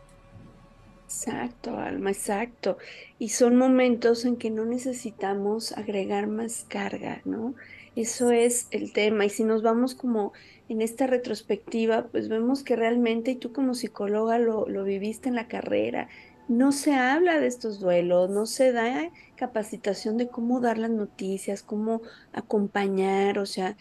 Exacto, 1.06 1.78
Alma, 1.78 2.12
exacto. 2.12 2.78
Y 3.18 3.30
son 3.30 3.56
momentos 3.56 4.26
en 4.26 4.36
que 4.36 4.50
no 4.50 4.66
necesitamos 4.66 5.72
agregar 5.72 6.28
más 6.28 6.66
carga, 6.68 7.22
¿no? 7.24 7.56
Eso 7.98 8.30
es 8.30 8.68
el 8.70 8.94
tema. 8.94 9.26
Y 9.26 9.30
si 9.32 9.44
nos 9.44 9.64
vamos 9.64 9.96
como 9.96 10.32
en 10.70 10.84
esta 10.84 11.08
retrospectiva, 11.08 12.10
pues 12.12 12.30
vemos 12.30 12.62
que 12.62 12.76
realmente, 12.76 13.32
y 13.32 13.36
tú 13.38 13.52
como 13.52 13.74
psicóloga 13.74 14.38
lo, 14.38 14.70
lo 14.70 14.84
viviste 14.84 15.30
en 15.30 15.36
la 15.36 15.48
carrera, 15.48 16.08
no 16.48 16.72
se 16.72 16.94
habla 16.94 17.40
de 17.40 17.48
estos 17.48 17.80
duelos, 17.80 18.30
no 18.30 18.46
se 18.46 18.72
da 18.72 19.10
capacitación 19.36 20.18
de 20.18 20.28
cómo 20.28 20.60
dar 20.62 20.78
las 20.78 20.92
noticias, 20.92 21.64
cómo 21.64 22.04
acompañar, 22.34 23.40
o 23.40 23.48
sea, 23.48 23.76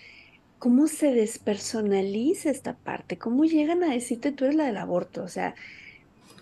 cómo 0.59 0.87
se 0.87 1.13
despersonaliza 1.13 2.49
esta 2.49 2.75
parte, 2.75 3.19
cómo 3.19 3.45
llegan 3.45 3.85
a 3.85 3.93
decirte 3.93 4.33
tú 4.33 4.47
eres 4.47 4.57
la 4.57 4.65
del 4.65 4.79
aborto, 4.79 5.25
o 5.25 5.29
sea, 5.29 5.55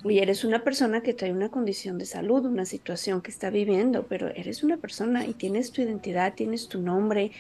y 0.05 0.19
eres 0.19 0.45
una 0.45 0.63
persona 0.63 1.01
que 1.01 1.15
trae 1.15 1.33
una 1.33 1.49
condición 1.49 1.99
de 1.99 2.07
salud, 2.07 2.47
una 2.47 2.67
situación 2.67 3.21
que 3.21 3.33
está 3.33 3.51
viviendo, 3.51 4.07
pero 4.07 4.29
eres 4.29 4.63
una 4.63 4.77
persona 4.77 5.27
y 5.27 5.33
tienes 5.33 5.73
tu 5.73 5.83
identidad, 5.83 6.35
tienes 6.35 6.69
tu 6.69 6.81
nombre 6.81 7.33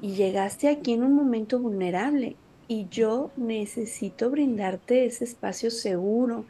y 0.00 0.12
llegaste 0.12 0.68
aquí 0.68 0.92
en 0.92 1.02
un 1.02 1.14
momento 1.14 1.58
vulnerable 1.58 2.36
y 2.68 2.86
yo 2.88 3.30
necesito 3.36 4.30
brindarte 4.30 5.04
ese 5.04 5.24
espacio 5.24 5.70
seguro 5.70 6.44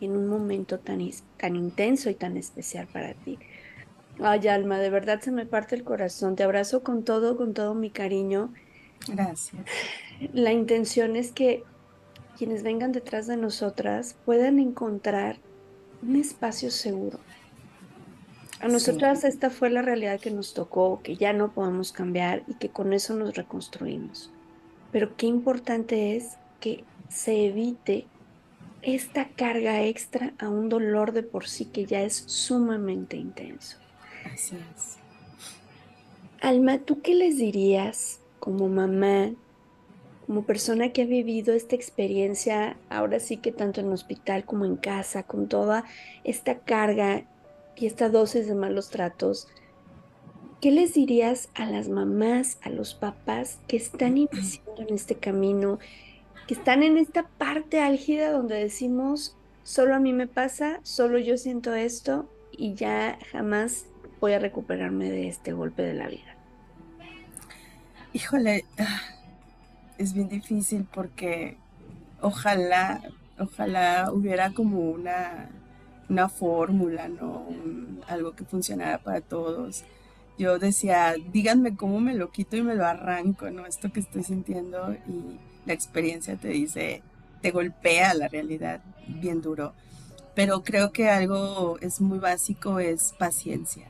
en 0.00 0.16
un 0.16 0.26
momento 0.26 0.78
tan, 0.78 1.00
tan 1.36 1.56
intenso 1.56 2.10
y 2.10 2.14
tan 2.14 2.36
especial 2.36 2.88
para 2.92 3.14
ti. 3.14 3.38
Ay, 4.22 4.48
Alma, 4.48 4.78
de 4.78 4.90
verdad 4.90 5.20
se 5.20 5.30
me 5.30 5.46
parte 5.46 5.76
el 5.76 5.84
corazón. 5.84 6.36
Te 6.36 6.42
abrazo 6.42 6.82
con 6.82 7.04
todo, 7.04 7.36
con 7.36 7.54
todo 7.54 7.74
mi 7.74 7.90
cariño. 7.90 8.52
Gracias. 9.08 9.62
La 10.32 10.52
intención 10.52 11.16
es 11.16 11.32
que 11.32 11.64
quienes 12.36 12.62
vengan 12.62 12.92
detrás 12.92 13.26
de 13.26 13.36
nosotras 13.36 14.16
puedan 14.24 14.58
encontrar 14.58 15.38
un 16.02 16.16
espacio 16.16 16.70
seguro. 16.70 17.18
A 18.60 18.68
nosotras 18.68 19.24
esta 19.24 19.48
fue 19.48 19.70
la 19.70 19.80
realidad 19.80 20.20
que 20.20 20.30
nos 20.30 20.52
tocó, 20.52 21.00
que 21.02 21.16
ya 21.16 21.32
no 21.32 21.52
podemos 21.52 21.92
cambiar 21.92 22.42
y 22.46 22.54
que 22.54 22.68
con 22.68 22.92
eso 22.92 23.14
nos 23.14 23.34
reconstruimos. 23.34 24.30
Pero 24.92 25.16
qué 25.16 25.26
importante 25.26 26.16
es 26.16 26.36
que 26.60 26.84
se 27.08 27.46
evite 27.46 28.06
esta 28.82 29.28
carga 29.28 29.82
extra 29.82 30.34
a 30.38 30.48
un 30.48 30.68
dolor 30.68 31.12
de 31.12 31.22
por 31.22 31.46
sí 31.46 31.64
que 31.66 31.86
ya 31.86 32.02
es 32.02 32.14
sumamente 32.26 33.16
intenso. 33.16 33.78
Así 34.30 34.56
es. 34.56 34.96
Alma, 36.42 36.78
¿tú 36.78 37.00
qué 37.00 37.14
les 37.14 37.38
dirías 37.38 38.20
como 38.38 38.68
mamá, 38.68 39.32
como 40.26 40.44
persona 40.44 40.90
que 40.90 41.02
ha 41.02 41.06
vivido 41.06 41.54
esta 41.54 41.76
experiencia, 41.76 42.76
ahora 42.88 43.20
sí 43.20 43.38
que 43.38 43.52
tanto 43.52 43.80
en 43.80 43.86
el 43.86 43.92
hospital 43.92 44.44
como 44.44 44.64
en 44.64 44.76
casa, 44.76 45.22
con 45.22 45.48
toda 45.48 45.84
esta 46.24 46.58
carga 46.58 47.24
y 47.80 47.86
esta 47.86 48.10
dosis 48.10 48.46
de 48.46 48.54
malos 48.54 48.90
tratos, 48.90 49.48
¿qué 50.60 50.70
les 50.70 50.92
dirías 50.92 51.48
a 51.54 51.64
las 51.64 51.88
mamás, 51.88 52.58
a 52.62 52.68
los 52.68 52.94
papás 52.94 53.58
que 53.66 53.78
están 53.78 54.18
iniciando 54.18 54.82
en 54.82 54.94
este 54.94 55.14
camino, 55.14 55.78
que 56.46 56.54
están 56.54 56.82
en 56.82 56.98
esta 56.98 57.26
parte 57.26 57.80
álgida 57.80 58.30
donde 58.30 58.56
decimos, 58.56 59.34
solo 59.62 59.94
a 59.94 59.98
mí 59.98 60.12
me 60.12 60.26
pasa, 60.26 60.80
solo 60.82 61.18
yo 61.18 61.38
siento 61.38 61.74
esto 61.74 62.28
y 62.52 62.74
ya 62.74 63.18
jamás 63.32 63.86
voy 64.20 64.34
a 64.34 64.38
recuperarme 64.38 65.10
de 65.10 65.28
este 65.28 65.52
golpe 65.52 65.82
de 65.82 65.94
la 65.94 66.08
vida? 66.08 66.36
Híjole, 68.12 68.66
ah, 68.78 69.00
es 69.96 70.12
bien 70.12 70.28
difícil 70.28 70.86
porque 70.92 71.56
ojalá, 72.20 73.00
ojalá 73.38 74.10
hubiera 74.12 74.50
como 74.50 74.80
una, 74.80 75.48
una 76.10 76.28
fórmula, 76.28 77.08
¿no? 77.08 77.46
algo 78.08 78.32
que 78.32 78.44
funcionara 78.44 78.98
para 78.98 79.20
todos. 79.20 79.84
Yo 80.38 80.58
decía, 80.58 81.14
díganme 81.32 81.76
cómo 81.76 82.00
me 82.00 82.14
lo 82.14 82.30
quito 82.30 82.56
y 82.56 82.62
me 82.62 82.74
lo 82.74 82.84
arranco, 82.86 83.50
¿no? 83.50 83.66
Esto 83.66 83.92
que 83.92 84.00
estoy 84.00 84.24
sintiendo 84.24 84.92
y 85.06 85.38
la 85.66 85.72
experiencia 85.72 86.36
te 86.36 86.48
dice, 86.48 87.02
te 87.40 87.50
golpea 87.50 88.14
la 88.14 88.28
realidad 88.28 88.80
bien 89.06 89.40
duro. 89.40 89.74
Pero 90.34 90.62
creo 90.62 90.92
que 90.92 91.08
algo 91.08 91.78
es 91.80 92.00
muy 92.00 92.18
básico, 92.18 92.80
es 92.80 93.14
paciencia. 93.18 93.86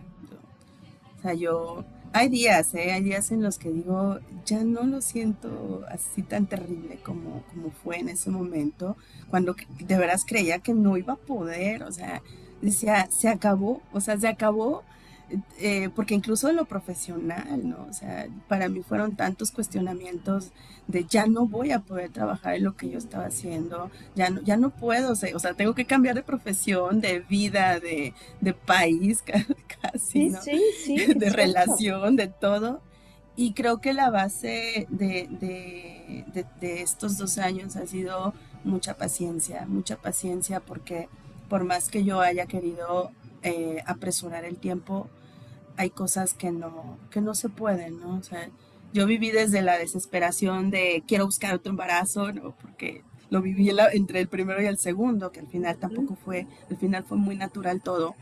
O 1.19 1.23
sea, 1.23 1.35
yo, 1.35 1.85
hay 2.13 2.29
días, 2.29 2.75
¿eh? 2.75 2.93
hay 2.93 3.03
días 3.03 3.31
en 3.31 3.43
los 3.43 3.59
que 3.59 3.71
digo, 3.71 4.19
ya 4.45 4.65
no 4.65 4.85
lo 4.85 5.01
siento 5.01 5.83
así 5.89 6.23
tan 6.23 6.47
terrible 6.47 6.99
como, 7.03 7.43
como 7.53 7.71
fue 7.71 7.99
en 7.99 8.09
ese 8.09 8.31
momento, 8.31 8.97
cuando 9.29 9.55
de 9.79 9.99
veras 9.99 10.25
creía 10.27 10.59
que 10.59 10.75
no 10.75 10.97
iba 10.97 11.15
a 11.15 11.17
poder, 11.17 11.85
o 11.85 11.93
sea, 11.93 12.23
decía, 12.61 13.09
se 13.11 13.29
acabó, 13.29 13.81
o 13.93 14.01
sea, 14.01 14.19
se 14.19 14.29
acabó 14.29 14.83
eh, 15.59 15.91
porque 15.95 16.15
incluso 16.15 16.49
en 16.49 16.57
lo 16.57 16.65
profesional, 16.65 17.69
¿no? 17.69 17.87
O 17.89 17.93
sea, 17.93 18.27
para 18.49 18.69
mí 18.69 18.83
fueron 18.83 19.17
tantos 19.17 19.51
cuestionamientos 19.51 20.51
de 20.87 21.05
ya 21.05 21.27
no 21.27 21.47
voy 21.47 21.71
a 21.73 21.81
poder 21.81 22.11
trabajar 22.11 22.55
en 22.55 22.65
lo 22.65 22.77
que 22.77 22.91
yo 22.91 22.99
estaba 22.99 23.27
haciendo, 23.27 23.91
ya 24.15 24.31
no, 24.31 24.41
ya 24.43 24.57
no 24.57 24.71
puedo, 24.71 25.13
o 25.13 25.15
sea, 25.15 25.55
tengo 25.55 25.75
que 25.75 25.85
cambiar 25.85 26.15
de 26.15 26.23
profesión, 26.23 27.01
de 27.01 27.21
vida, 27.21 27.79
de, 27.81 28.15
de 28.41 28.55
país 28.55 29.23
casi, 29.83 30.31
¿no? 30.31 30.43
Sí, 30.43 30.61
sí, 30.85 30.97
de 31.15 31.31
relación, 31.31 32.17
de 32.17 32.29
todo. 32.29 32.81
Y 33.37 33.53
creo 33.53 33.81
que 33.81 33.95
la 33.95 34.11
base 34.11 34.87
de, 34.91 35.29
de, 35.31 36.25
de, 36.35 36.47
de 36.61 36.83
estos 36.83 37.17
dos 37.17 37.39
años 37.39 37.77
ha 37.77 37.87
sido 37.87 38.35
mucha 38.65 38.97
paciencia, 38.97 39.65
mucha 39.67 39.97
paciencia 39.97 40.61
porque 40.61 41.09
por 41.49 41.65
más 41.65 41.89
que 41.89 42.05
yo 42.05 42.21
haya 42.21 42.47
querido 42.47 43.11
eh, 43.43 43.83
apresurar 43.87 44.45
el 44.45 44.57
tiempo, 44.57 45.09
hay 45.81 45.89
cosas 45.89 46.35
que 46.35 46.51
no, 46.51 46.99
que 47.11 47.23
no 47.23 47.35
se 47.35 47.49
pueden, 47.49 48.01
¿no? 48.01 48.19
O 48.19 48.23
sea, 48.23 48.51
yo 48.93 49.07
viví 49.07 49.31
desde 49.31 49.63
la 49.63 49.79
desesperación 49.79 50.71
de 50.71 51.03
quiero 51.09 51.25
buscar 51.25 51.55
otro 51.55 51.71
embarazo, 51.71 52.35
¿no? 52.35 52.55
Porque 52.61 53.03
lo 53.31 53.41
viví 53.41 53.71
entre 53.95 54.21
el 54.21 54.29
primero 54.29 54.61
y 54.61 54.67
el 54.67 54.77
segundo, 54.77 55.33
que 55.33 55.41
al 55.41 55.47
final 55.47 55.79
tampoco 55.79 56.19
fue, 56.23 56.47
al 56.69 56.77
final 56.77 57.05
fue 57.05 57.17
muy 57.17 57.35
natural 57.35 57.81
todo, 57.81 58.15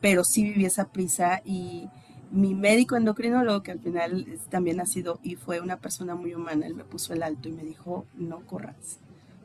pero 0.00 0.24
sí 0.24 0.42
viví 0.42 0.64
esa 0.64 0.88
prisa 0.88 1.40
y 1.44 1.88
mi 2.32 2.56
médico 2.56 2.96
endocrinólogo, 2.96 3.62
que 3.62 3.70
al 3.70 3.78
final 3.78 4.26
también 4.50 4.80
ha 4.80 4.86
sido 4.86 5.20
y 5.22 5.36
fue 5.36 5.60
una 5.60 5.76
persona 5.76 6.16
muy 6.16 6.34
humana, 6.34 6.66
él 6.66 6.74
me 6.74 6.82
puso 6.82 7.12
el 7.12 7.22
alto 7.22 7.48
y 7.48 7.52
me 7.52 7.62
dijo, 7.62 8.06
no 8.14 8.40
corras. 8.40 8.98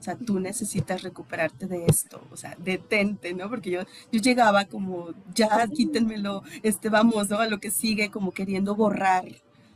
O 0.03 0.05
sea, 0.05 0.17
tú 0.17 0.37
necesitas 0.37 1.01
recuperarte 1.01 1.65
de 1.65 1.85
esto, 1.85 2.21
o 2.29 2.35
sea, 2.35 2.57
detente, 2.59 3.33
¿no? 3.33 3.47
Porque 3.49 3.71
yo, 3.71 3.83
yo 4.11 4.19
llegaba 4.19 4.65
como, 4.65 5.11
ya 5.33 5.65
quítenmelo, 5.73 6.43
este, 6.61 6.89
vamos, 6.89 7.29
¿no? 7.29 7.37
A 7.37 7.47
lo 7.47 7.61
que 7.61 7.71
sigue, 7.71 8.11
como 8.11 8.33
queriendo 8.33 8.75
borrar 8.75 9.23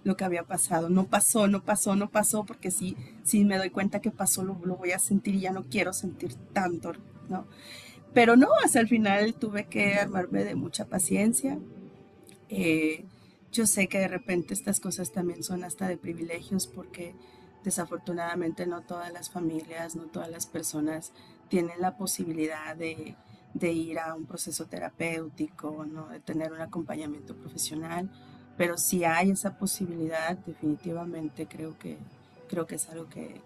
lo 0.03 0.17
que 0.17 0.25
había 0.25 0.43
pasado. 0.43 0.89
No 0.89 1.05
pasó, 1.05 1.47
no 1.47 1.63
pasó, 1.63 1.95
no 1.95 2.09
pasó, 2.09 2.43
porque 2.43 2.71
si, 2.71 2.97
si 3.23 3.45
me 3.45 3.57
doy 3.57 3.69
cuenta 3.69 4.01
que 4.01 4.11
pasó, 4.11 4.43
lo, 4.43 4.59
lo 4.65 4.75
voy 4.75 4.91
a 4.91 4.99
sentir 4.99 5.35
y 5.35 5.39
ya 5.39 5.53
no 5.53 5.63
quiero 5.63 5.93
sentir 5.93 6.35
tanto, 6.51 6.91
¿no? 7.29 7.47
Pero 8.13 8.35
no, 8.35 8.49
hasta 8.65 8.81
el 8.81 8.89
final 8.89 9.33
tuve 9.33 9.67
que 9.67 9.93
armarme 9.93 10.43
de 10.43 10.55
mucha 10.55 10.83
paciencia. 10.87 11.57
Eh, 12.49 13.05
yo 13.53 13.65
sé 13.65 13.87
que 13.87 13.99
de 13.99 14.09
repente 14.09 14.53
estas 14.53 14.81
cosas 14.81 15.13
también 15.13 15.41
son 15.41 15.63
hasta 15.63 15.87
de 15.87 15.95
privilegios 15.95 16.67
porque 16.67 17.15
desafortunadamente 17.67 18.65
no 18.65 18.79
todas 18.79 19.11
las 19.11 19.29
familias, 19.29 19.97
no 19.97 20.03
todas 20.03 20.29
las 20.29 20.45
personas 20.45 21.11
tienen 21.49 21.81
la 21.81 21.97
posibilidad 21.97 22.77
de, 22.77 23.17
ir 23.61 23.99
a 23.99 24.15
un 24.15 24.25
proceso 24.25 24.67
terapéutico, 24.67 25.85
¿no? 25.85 26.07
de 26.07 26.21
tener 26.21 26.53
un 26.53 26.61
acompañamiento 26.61 27.35
profesional, 27.35 28.09
pero 28.55 28.77
si 28.77 29.03
hay 29.03 29.31
esa 29.31 29.57
posibilidad, 29.57 30.37
definitivamente 30.37 31.45
creo 31.45 31.77
que, 31.77 31.97
creo 32.47 32.65
que 32.67 32.75
es 32.75 32.87
algo 32.87 33.09
que, 33.09 33.41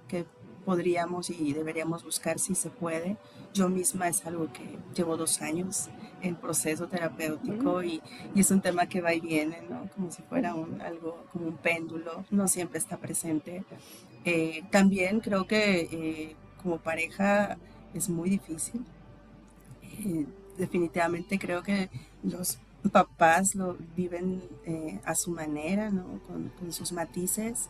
podríamos 0.63 1.31
y 1.31 1.53
deberíamos 1.53 2.03
buscar 2.03 2.38
si 2.38 2.53
se 2.53 2.69
puede. 2.69 3.17
Yo 3.51 3.67
misma 3.67 4.07
es 4.07 4.23
algo 4.27 4.53
que 4.53 4.77
llevo 4.93 5.17
dos 5.17 5.41
años 5.41 5.89
en 6.21 6.36
proceso 6.36 6.88
terapéutico 6.88 7.84
y, 7.84 8.01
y, 8.36 8.41
es 8.41 8.51
un 8.51 8.62
tema 8.62 8.86
que 8.86 9.01
va 9.01 9.13
y 9.13 9.19
viene, 9.19 9.62
¿no? 9.69 9.89
Como 9.95 10.12
si 10.12 10.21
fuera 10.23 10.53
un, 10.55 10.81
algo 10.81 11.25
como 11.31 11.47
un 11.47 11.57
péndulo, 11.57 12.25
no 12.31 12.47
siempre 12.47 12.79
está 12.79 12.97
presente. 12.97 13.63
Eh, 14.23 14.63
también 14.69 15.19
creo 15.19 15.47
que 15.47 15.81
eh, 15.91 16.36
como 16.62 16.77
pareja 16.77 17.57
es 17.93 18.10
muy 18.10 18.29
difícil. 18.29 18.86
Eh, 19.84 20.25
definitivamente 20.57 21.39
creo 21.39 21.63
que 21.63 21.89
los 22.23 22.60
papás 22.91 23.55
lo 23.55 23.77
viven 23.95 24.41
a 25.05 25.15
su 25.15 25.31
manera, 25.31 25.89
¿no? 25.89 26.19
con, 26.27 26.71
sus 26.71 26.91
matices. 26.91 27.69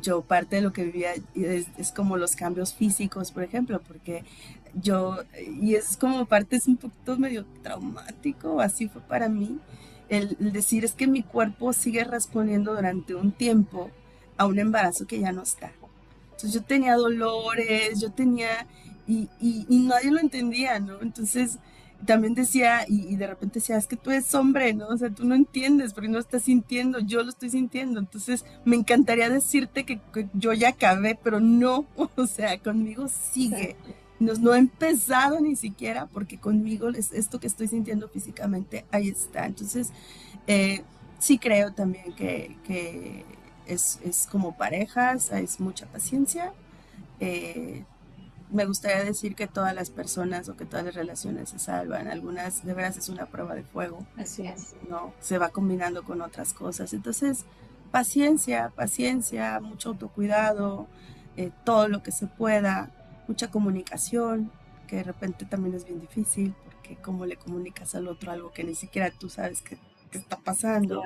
Yo 0.00 0.22
parte 0.22 0.56
de 0.56 0.62
lo 0.62 0.72
que 0.72 0.84
vivía 0.84 1.12
es, 1.34 1.66
es, 1.76 1.92
como 1.92 2.16
los 2.16 2.36
cambios 2.36 2.74
físicos, 2.74 3.32
por 3.32 3.42
ejemplo, 3.42 3.80
porque 3.80 4.24
yo, 4.74 5.18
y 5.60 5.74
es 5.74 5.96
como 5.96 6.26
parte, 6.26 6.56
es 6.56 6.66
un 6.66 6.76
poquito 6.76 7.16
medio 7.16 7.46
traumático, 7.62 8.60
así 8.60 8.88
fue 8.88 9.02
para 9.02 9.28
mí, 9.28 9.58
el 10.08 10.36
decir 10.52 10.84
es 10.84 10.92
que 10.92 11.06
mi 11.06 11.22
cuerpo 11.22 11.72
sigue 11.72 12.04
respondiendo 12.04 12.74
durante 12.74 13.14
un 13.14 13.32
tiempo 13.32 13.90
a 14.36 14.46
un 14.46 14.58
embarazo 14.58 15.06
que 15.06 15.18
ya 15.18 15.32
no 15.32 15.42
está. 15.42 15.72
Entonces 16.24 16.52
yo 16.52 16.62
tenía 16.62 16.96
dolores, 16.96 18.00
yo 18.00 18.12
tenía, 18.12 18.66
y, 19.06 19.28
y, 19.40 19.78
nadie 19.78 20.10
lo 20.10 20.20
entendía, 20.20 20.78
¿no? 20.78 21.00
Entonces 21.00 21.58
también 22.04 22.34
decía, 22.34 22.84
y, 22.86 23.16
de 23.16 23.26
repente 23.26 23.60
decía, 23.60 23.76
es 23.76 23.86
que 23.86 23.96
tú 23.96 24.10
eres 24.10 24.34
hombre, 24.34 24.74
¿no? 24.74 24.88
O 24.88 24.96
sea, 24.96 25.10
tú 25.10 25.24
no 25.24 25.34
entiendes 25.34 25.94
porque 25.94 26.08
no 26.08 26.18
estás 26.18 26.42
sintiendo, 26.42 26.98
yo 27.00 27.22
lo 27.22 27.30
estoy 27.30 27.50
sintiendo. 27.50 28.00
Entonces 28.00 28.44
me 28.64 28.76
encantaría 28.76 29.30
decirte 29.30 29.84
que, 29.84 30.00
yo 30.34 30.52
ya 30.52 30.70
acabé, 30.70 31.18
pero 31.22 31.40
no, 31.40 31.86
o 32.16 32.26
sea, 32.26 32.58
conmigo 32.58 33.08
sigue. 33.08 33.76
No, 34.18 34.32
no 34.34 34.54
he 34.54 34.58
empezado 34.58 35.40
ni 35.40 35.56
siquiera 35.56 36.06
porque 36.06 36.38
conmigo 36.38 36.88
es 36.88 37.12
esto 37.12 37.38
que 37.38 37.46
estoy 37.46 37.68
sintiendo 37.68 38.08
físicamente, 38.08 38.84
ahí 38.90 39.08
está. 39.08 39.46
Entonces, 39.46 39.92
eh, 40.46 40.82
sí 41.18 41.38
creo 41.38 41.72
también 41.72 42.14
que, 42.14 42.56
que 42.66 43.24
es, 43.66 44.28
como 44.30 44.56
parejas, 44.56 45.32
es 45.32 45.60
mucha 45.60 45.86
paciencia. 45.86 46.52
Eh, 47.20 47.84
me 48.50 48.64
gustaría 48.64 49.04
decir 49.04 49.34
que 49.34 49.46
todas 49.46 49.74
las 49.74 49.90
personas 49.90 50.48
o 50.48 50.56
que 50.56 50.64
todas 50.64 50.84
las 50.84 50.94
relaciones 50.94 51.50
se 51.50 51.58
salvan. 51.58 52.08
Algunas 52.08 52.64
de 52.64 52.74
veras 52.74 52.96
es 52.96 53.08
una 53.08 53.26
prueba 53.26 53.54
de 53.54 53.62
fuego. 53.62 54.06
Así 54.16 54.46
es. 54.46 54.74
No, 54.88 55.12
se 55.20 55.38
va 55.38 55.48
combinando 55.48 56.04
con 56.04 56.20
otras 56.20 56.54
cosas. 56.54 56.92
Entonces, 56.92 57.44
paciencia, 57.90 58.72
paciencia, 58.74 59.58
mucho 59.60 59.90
autocuidado, 59.90 60.86
eh, 61.36 61.50
todo 61.64 61.88
lo 61.88 62.02
que 62.02 62.12
se 62.12 62.26
pueda, 62.26 62.90
mucha 63.26 63.50
comunicación, 63.50 64.52
que 64.86 64.96
de 64.96 65.02
repente 65.02 65.44
también 65.44 65.74
es 65.74 65.84
bien 65.84 66.00
difícil, 66.00 66.54
porque 66.64 66.96
cómo 66.96 67.26
le 67.26 67.36
comunicas 67.36 67.94
al 67.94 68.06
otro 68.06 68.30
algo 68.30 68.52
que 68.52 68.64
ni 68.64 68.74
siquiera 68.74 69.10
tú 69.10 69.28
sabes 69.28 69.62
que, 69.62 69.78
está 70.12 70.38
pasando. 70.38 71.02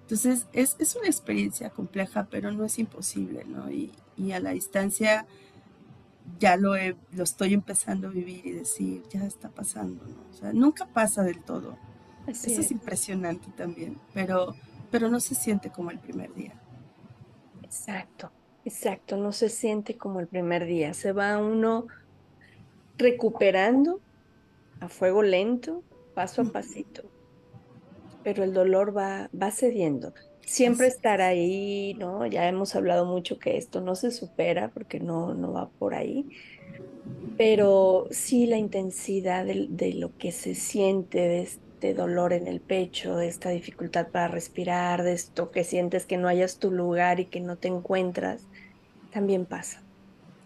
Entonces, 0.00 0.48
es, 0.52 0.74
es, 0.80 0.96
una 0.96 1.06
experiencia 1.06 1.70
compleja, 1.70 2.26
pero 2.28 2.50
no 2.50 2.64
es 2.64 2.80
imposible, 2.80 3.44
¿no? 3.44 3.70
Y, 3.70 3.92
y 4.16 4.32
a 4.32 4.40
la 4.40 4.50
distancia 4.50 5.26
ya 6.38 6.56
lo, 6.56 6.74
lo 7.12 7.22
estoy 7.22 7.54
empezando 7.54 8.08
a 8.08 8.10
vivir 8.10 8.46
y 8.46 8.52
decir, 8.52 9.02
ya 9.10 9.24
está 9.24 9.48
pasando, 9.48 10.04
¿no? 10.04 10.30
O 10.30 10.32
sea, 10.32 10.52
nunca 10.52 10.86
pasa 10.86 11.22
del 11.22 11.42
todo. 11.42 11.76
Eso 12.26 12.48
es. 12.48 12.70
impresionante 12.70 13.48
también, 13.56 13.98
pero, 14.14 14.54
pero 14.90 15.08
no 15.08 15.18
se 15.20 15.34
siente 15.34 15.70
como 15.70 15.90
el 15.90 15.98
primer 15.98 16.32
día. 16.34 16.54
Exacto, 17.62 18.30
exacto, 18.64 19.16
no 19.16 19.32
se 19.32 19.48
siente 19.48 19.96
como 19.96 20.20
el 20.20 20.28
primer 20.28 20.66
día. 20.66 20.94
Se 20.94 21.12
va 21.12 21.38
uno 21.38 21.86
recuperando 22.96 24.00
a 24.80 24.88
fuego 24.88 25.22
lento, 25.22 25.82
paso 26.14 26.42
a 26.42 26.44
pasito 26.44 27.12
pero 28.22 28.44
el 28.44 28.52
dolor 28.52 28.96
va, 28.96 29.30
va 29.40 29.50
cediendo. 29.50 30.14
Siempre 30.52 30.86
estar 30.86 31.22
ahí, 31.22 31.94
¿no? 31.94 32.26
Ya 32.26 32.46
hemos 32.46 32.76
hablado 32.76 33.06
mucho 33.06 33.38
que 33.38 33.56
esto 33.56 33.80
no 33.80 33.94
se 33.94 34.10
supera 34.10 34.68
porque 34.68 35.00
no, 35.00 35.32
no 35.32 35.50
va 35.54 35.70
por 35.70 35.94
ahí, 35.94 36.28
pero 37.38 38.06
sí 38.10 38.44
la 38.46 38.58
intensidad 38.58 39.46
de, 39.46 39.68
de 39.70 39.94
lo 39.94 40.14
que 40.18 40.30
se 40.30 40.54
siente, 40.54 41.20
de 41.20 41.40
este 41.40 41.94
dolor 41.94 42.34
en 42.34 42.48
el 42.48 42.60
pecho, 42.60 43.16
de 43.16 43.28
esta 43.28 43.48
dificultad 43.48 44.08
para 44.08 44.28
respirar, 44.28 45.02
de 45.04 45.14
esto 45.14 45.50
que 45.50 45.64
sientes 45.64 46.04
que 46.04 46.18
no 46.18 46.28
hayas 46.28 46.58
tu 46.58 46.70
lugar 46.70 47.18
y 47.18 47.24
que 47.24 47.40
no 47.40 47.56
te 47.56 47.68
encuentras, 47.68 48.46
también 49.10 49.46
pasa, 49.46 49.82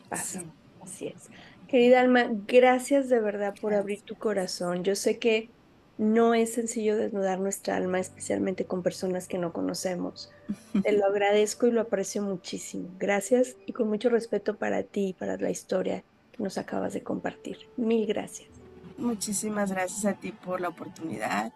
pasa, 0.08 0.44
así 0.82 1.08
es. 1.08 1.30
Querida 1.66 2.00
Alma, 2.00 2.28
gracias 2.30 3.08
de 3.08 3.18
verdad 3.18 3.56
por 3.60 3.74
abrir 3.74 4.02
tu 4.02 4.14
corazón. 4.14 4.84
Yo 4.84 4.94
sé 4.94 5.18
que 5.18 5.50
no 5.98 6.34
es 6.34 6.52
sencillo 6.54 6.96
desnudar 6.96 7.40
nuestra 7.40 7.76
alma, 7.76 7.98
especialmente 7.98 8.66
con 8.66 8.82
personas 8.82 9.28
que 9.28 9.38
no 9.38 9.52
conocemos. 9.52 10.30
Te 10.82 10.92
lo 10.92 11.06
agradezco 11.06 11.66
y 11.66 11.72
lo 11.72 11.80
aprecio 11.80 12.22
muchísimo. 12.22 12.88
Gracias 12.98 13.56
y 13.66 13.72
con 13.72 13.88
mucho 13.88 14.08
respeto 14.08 14.56
para 14.56 14.82
ti 14.82 15.08
y 15.08 15.12
para 15.12 15.36
la 15.36 15.50
historia 15.50 16.04
que 16.32 16.42
nos 16.42 16.58
acabas 16.58 16.92
de 16.92 17.02
compartir. 17.02 17.58
Mil 17.76 18.06
gracias. 18.06 18.48
Muchísimas 18.98 19.72
gracias 19.72 20.04
a 20.06 20.14
ti 20.14 20.32
por 20.32 20.60
la 20.60 20.68
oportunidad. 20.68 21.52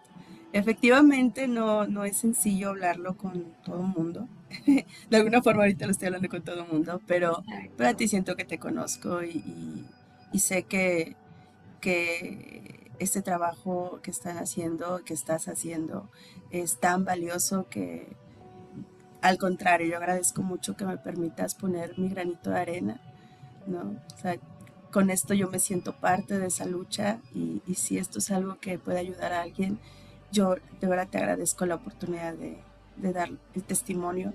Efectivamente, 0.53 1.47
no, 1.47 1.87
no 1.87 2.03
es 2.03 2.17
sencillo 2.17 2.69
hablarlo 2.69 3.15
con 3.15 3.53
todo 3.63 3.81
el 3.81 3.87
mundo. 3.87 4.27
de 5.09 5.17
alguna 5.17 5.41
forma 5.41 5.63
ahorita 5.63 5.85
lo 5.85 5.91
estoy 5.91 6.07
hablando 6.07 6.27
con 6.27 6.41
todo 6.41 6.63
el 6.63 6.67
mundo, 6.67 7.01
pero, 7.07 7.43
pero 7.77 7.89
a 7.89 7.93
ti 7.93 8.07
siento 8.07 8.35
que 8.35 8.43
te 8.43 8.57
conozco 8.57 9.23
y, 9.23 9.85
y, 10.33 10.39
sé 10.39 10.63
que, 10.63 11.15
que 11.79 12.80
este 13.03 13.21
trabajo 13.21 13.99
que 14.01 14.11
están 14.11 14.37
haciendo, 14.37 15.03
que 15.03 15.13
estás 15.13 15.47
haciendo, 15.47 16.09
es 16.51 16.79
tan 16.79 17.05
valioso 17.05 17.67
que 17.69 18.15
al 19.21 19.37
contrario, 19.37 19.87
yo 19.87 19.97
agradezco 19.97 20.41
mucho 20.41 20.75
que 20.75 20.85
me 20.85 20.97
permitas 20.97 21.53
poner 21.53 21.97
mi 21.97 22.09
granito 22.09 22.49
de 22.49 22.59
arena, 22.59 23.01
¿no? 23.67 23.81
O 24.13 24.17
sea, 24.19 24.37
con 24.91 25.09
esto 25.09 25.33
yo 25.33 25.49
me 25.49 25.59
siento 25.59 25.93
parte 25.93 26.39
de 26.39 26.47
esa 26.47 26.65
lucha 26.65 27.19
y, 27.33 27.61
si 27.75 27.97
esto 27.97 28.19
es 28.19 28.31
algo 28.31 28.57
que 28.59 28.79
puede 28.79 28.99
ayudar 28.99 29.31
a 29.31 29.41
alguien, 29.41 29.79
yo 30.31 30.55
de 30.79 30.87
verdad 30.87 31.07
te 31.07 31.19
agradezco 31.19 31.65
la 31.65 31.75
oportunidad 31.75 32.33
de, 32.33 32.57
dar 32.97 33.29
el 33.55 33.63
testimonio 33.63 34.33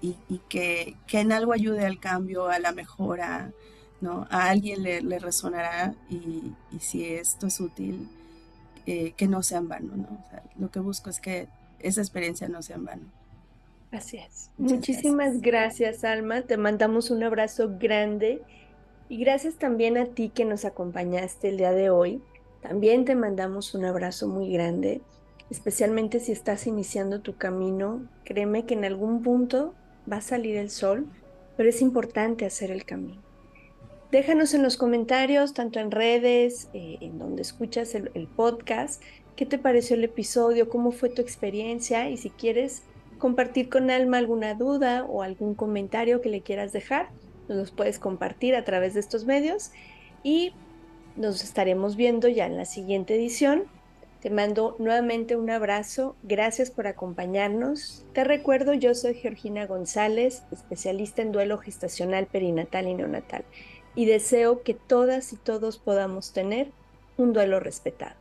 y, 0.00 0.14
que, 0.48 0.96
en 1.12 1.32
algo 1.32 1.52
ayude 1.52 1.84
al 1.84 1.98
cambio, 1.98 2.48
a 2.48 2.58
la 2.58 2.72
mejora, 2.72 3.52
¿no? 4.00 4.26
A 4.30 4.50
alguien 4.50 4.82
le, 4.82 5.18
resonará 5.18 5.94
y, 6.10 6.52
si 6.78 7.04
esto 7.04 7.46
es 7.46 7.60
útil, 7.60 8.08
eh, 8.86 9.12
que 9.16 9.26
no 9.26 9.42
sea 9.42 9.58
en 9.58 9.68
vano, 9.68 9.96
¿no? 9.96 10.24
lo 10.58 10.70
que 10.70 10.78
busco 10.80 11.10
es 11.10 11.20
que 11.20 11.48
esa 11.80 12.00
experiencia 12.00 12.48
no 12.48 12.62
sea 12.62 12.76
en 12.76 12.84
vano. 12.84 13.02
Así 13.92 14.18
es. 14.18 14.50
Muchísimas 14.58 15.40
gracias. 15.40 16.04
Alma. 16.04 16.42
Te 16.42 16.56
mandamos 16.56 17.10
un 17.10 17.22
abrazo 17.22 17.76
grande 17.78 18.42
y 19.08 19.18
gracias 19.18 19.54
también 19.54 19.96
a 19.96 20.06
ti 20.06 20.28
que 20.28 20.44
nos 20.44 20.64
acompañaste 20.64 21.48
el 21.48 21.56
día 21.56 21.72
de 21.72 21.90
hoy. 21.90 22.22
También 22.60 23.04
te 23.04 23.14
mandamos 23.14 23.74
un 23.74 23.84
abrazo 23.84 24.26
muy 24.26 24.52
grande, 24.52 25.00
especialmente 25.50 26.18
si 26.18 26.32
estás 26.32 26.66
iniciando 26.66 27.20
tu 27.20 27.36
camino. 27.36 28.02
Créeme 28.24 28.66
que 28.66 28.74
en 28.74 28.84
algún 28.84 29.22
punto 29.22 29.74
va 30.10 30.16
a 30.16 30.22
salir 30.22 30.56
el 30.56 30.70
sol, 30.70 31.06
pero 31.56 31.68
es 31.68 31.80
importante 31.80 32.44
hacer 32.44 32.70
el 32.70 32.84
camino. 32.84 33.25
Déjanos 34.10 34.54
en 34.54 34.62
los 34.62 34.76
comentarios, 34.76 35.52
tanto 35.52 35.80
en 35.80 35.90
redes, 35.90 36.68
eh, 36.74 36.98
en 37.00 37.18
donde 37.18 37.42
escuchas 37.42 37.94
el, 37.94 38.10
el 38.14 38.28
podcast, 38.28 39.02
qué 39.34 39.46
te 39.46 39.58
pareció 39.58 39.96
el 39.96 40.04
episodio, 40.04 40.68
cómo 40.68 40.92
fue 40.92 41.08
tu 41.08 41.22
experiencia 41.22 42.08
y 42.08 42.16
si 42.16 42.30
quieres 42.30 42.82
compartir 43.18 43.68
con 43.68 43.90
Alma 43.90 44.18
alguna 44.18 44.54
duda 44.54 45.04
o 45.04 45.22
algún 45.22 45.54
comentario 45.54 46.20
que 46.20 46.28
le 46.28 46.40
quieras 46.40 46.72
dejar, 46.72 47.10
nos 47.48 47.58
los 47.58 47.70
puedes 47.70 47.98
compartir 47.98 48.54
a 48.54 48.64
través 48.64 48.94
de 48.94 49.00
estos 49.00 49.24
medios 49.24 49.70
y 50.22 50.52
nos 51.16 51.42
estaremos 51.42 51.96
viendo 51.96 52.28
ya 52.28 52.46
en 52.46 52.56
la 52.56 52.64
siguiente 52.64 53.14
edición. 53.14 53.64
Te 54.20 54.30
mando 54.30 54.76
nuevamente 54.78 55.36
un 55.36 55.50
abrazo, 55.50 56.16
gracias 56.22 56.70
por 56.70 56.86
acompañarnos. 56.86 58.04
Te 58.12 58.24
recuerdo, 58.24 58.74
yo 58.74 58.94
soy 58.94 59.14
Georgina 59.14 59.66
González, 59.66 60.42
especialista 60.50 61.22
en 61.22 61.32
duelo 61.32 61.58
gestacional, 61.58 62.26
perinatal 62.26 62.88
y 62.88 62.94
neonatal, 62.94 63.44
y 63.96 64.04
deseo 64.04 64.62
que 64.62 64.74
todas 64.74 65.32
y 65.32 65.36
todos 65.36 65.78
podamos 65.78 66.32
tener 66.32 66.70
un 67.16 67.32
duelo 67.32 67.58
respetado. 67.58 68.14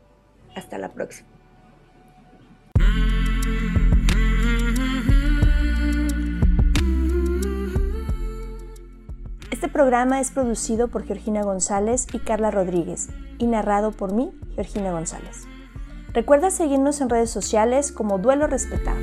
Hasta 0.56 0.80
la 0.80 0.90
próxima. 0.90 1.28
Este 9.52 9.68
programa 9.68 10.22
es 10.22 10.32
producido 10.32 10.88
por 10.88 11.06
Georgina 11.06 11.44
González 11.44 12.08
y 12.14 12.20
Carla 12.20 12.52
Rodríguez 12.52 13.10
y 13.38 13.48
narrado 13.48 13.92
por 13.92 14.14
mí, 14.14 14.32
Georgina 14.56 14.92
González. 14.92 15.44
Recuerda 16.14 16.50
seguirnos 16.50 17.02
en 17.02 17.10
redes 17.10 17.30
sociales 17.30 17.92
como 17.92 18.18
Duelo 18.18 18.48
Respetado. 18.48 19.00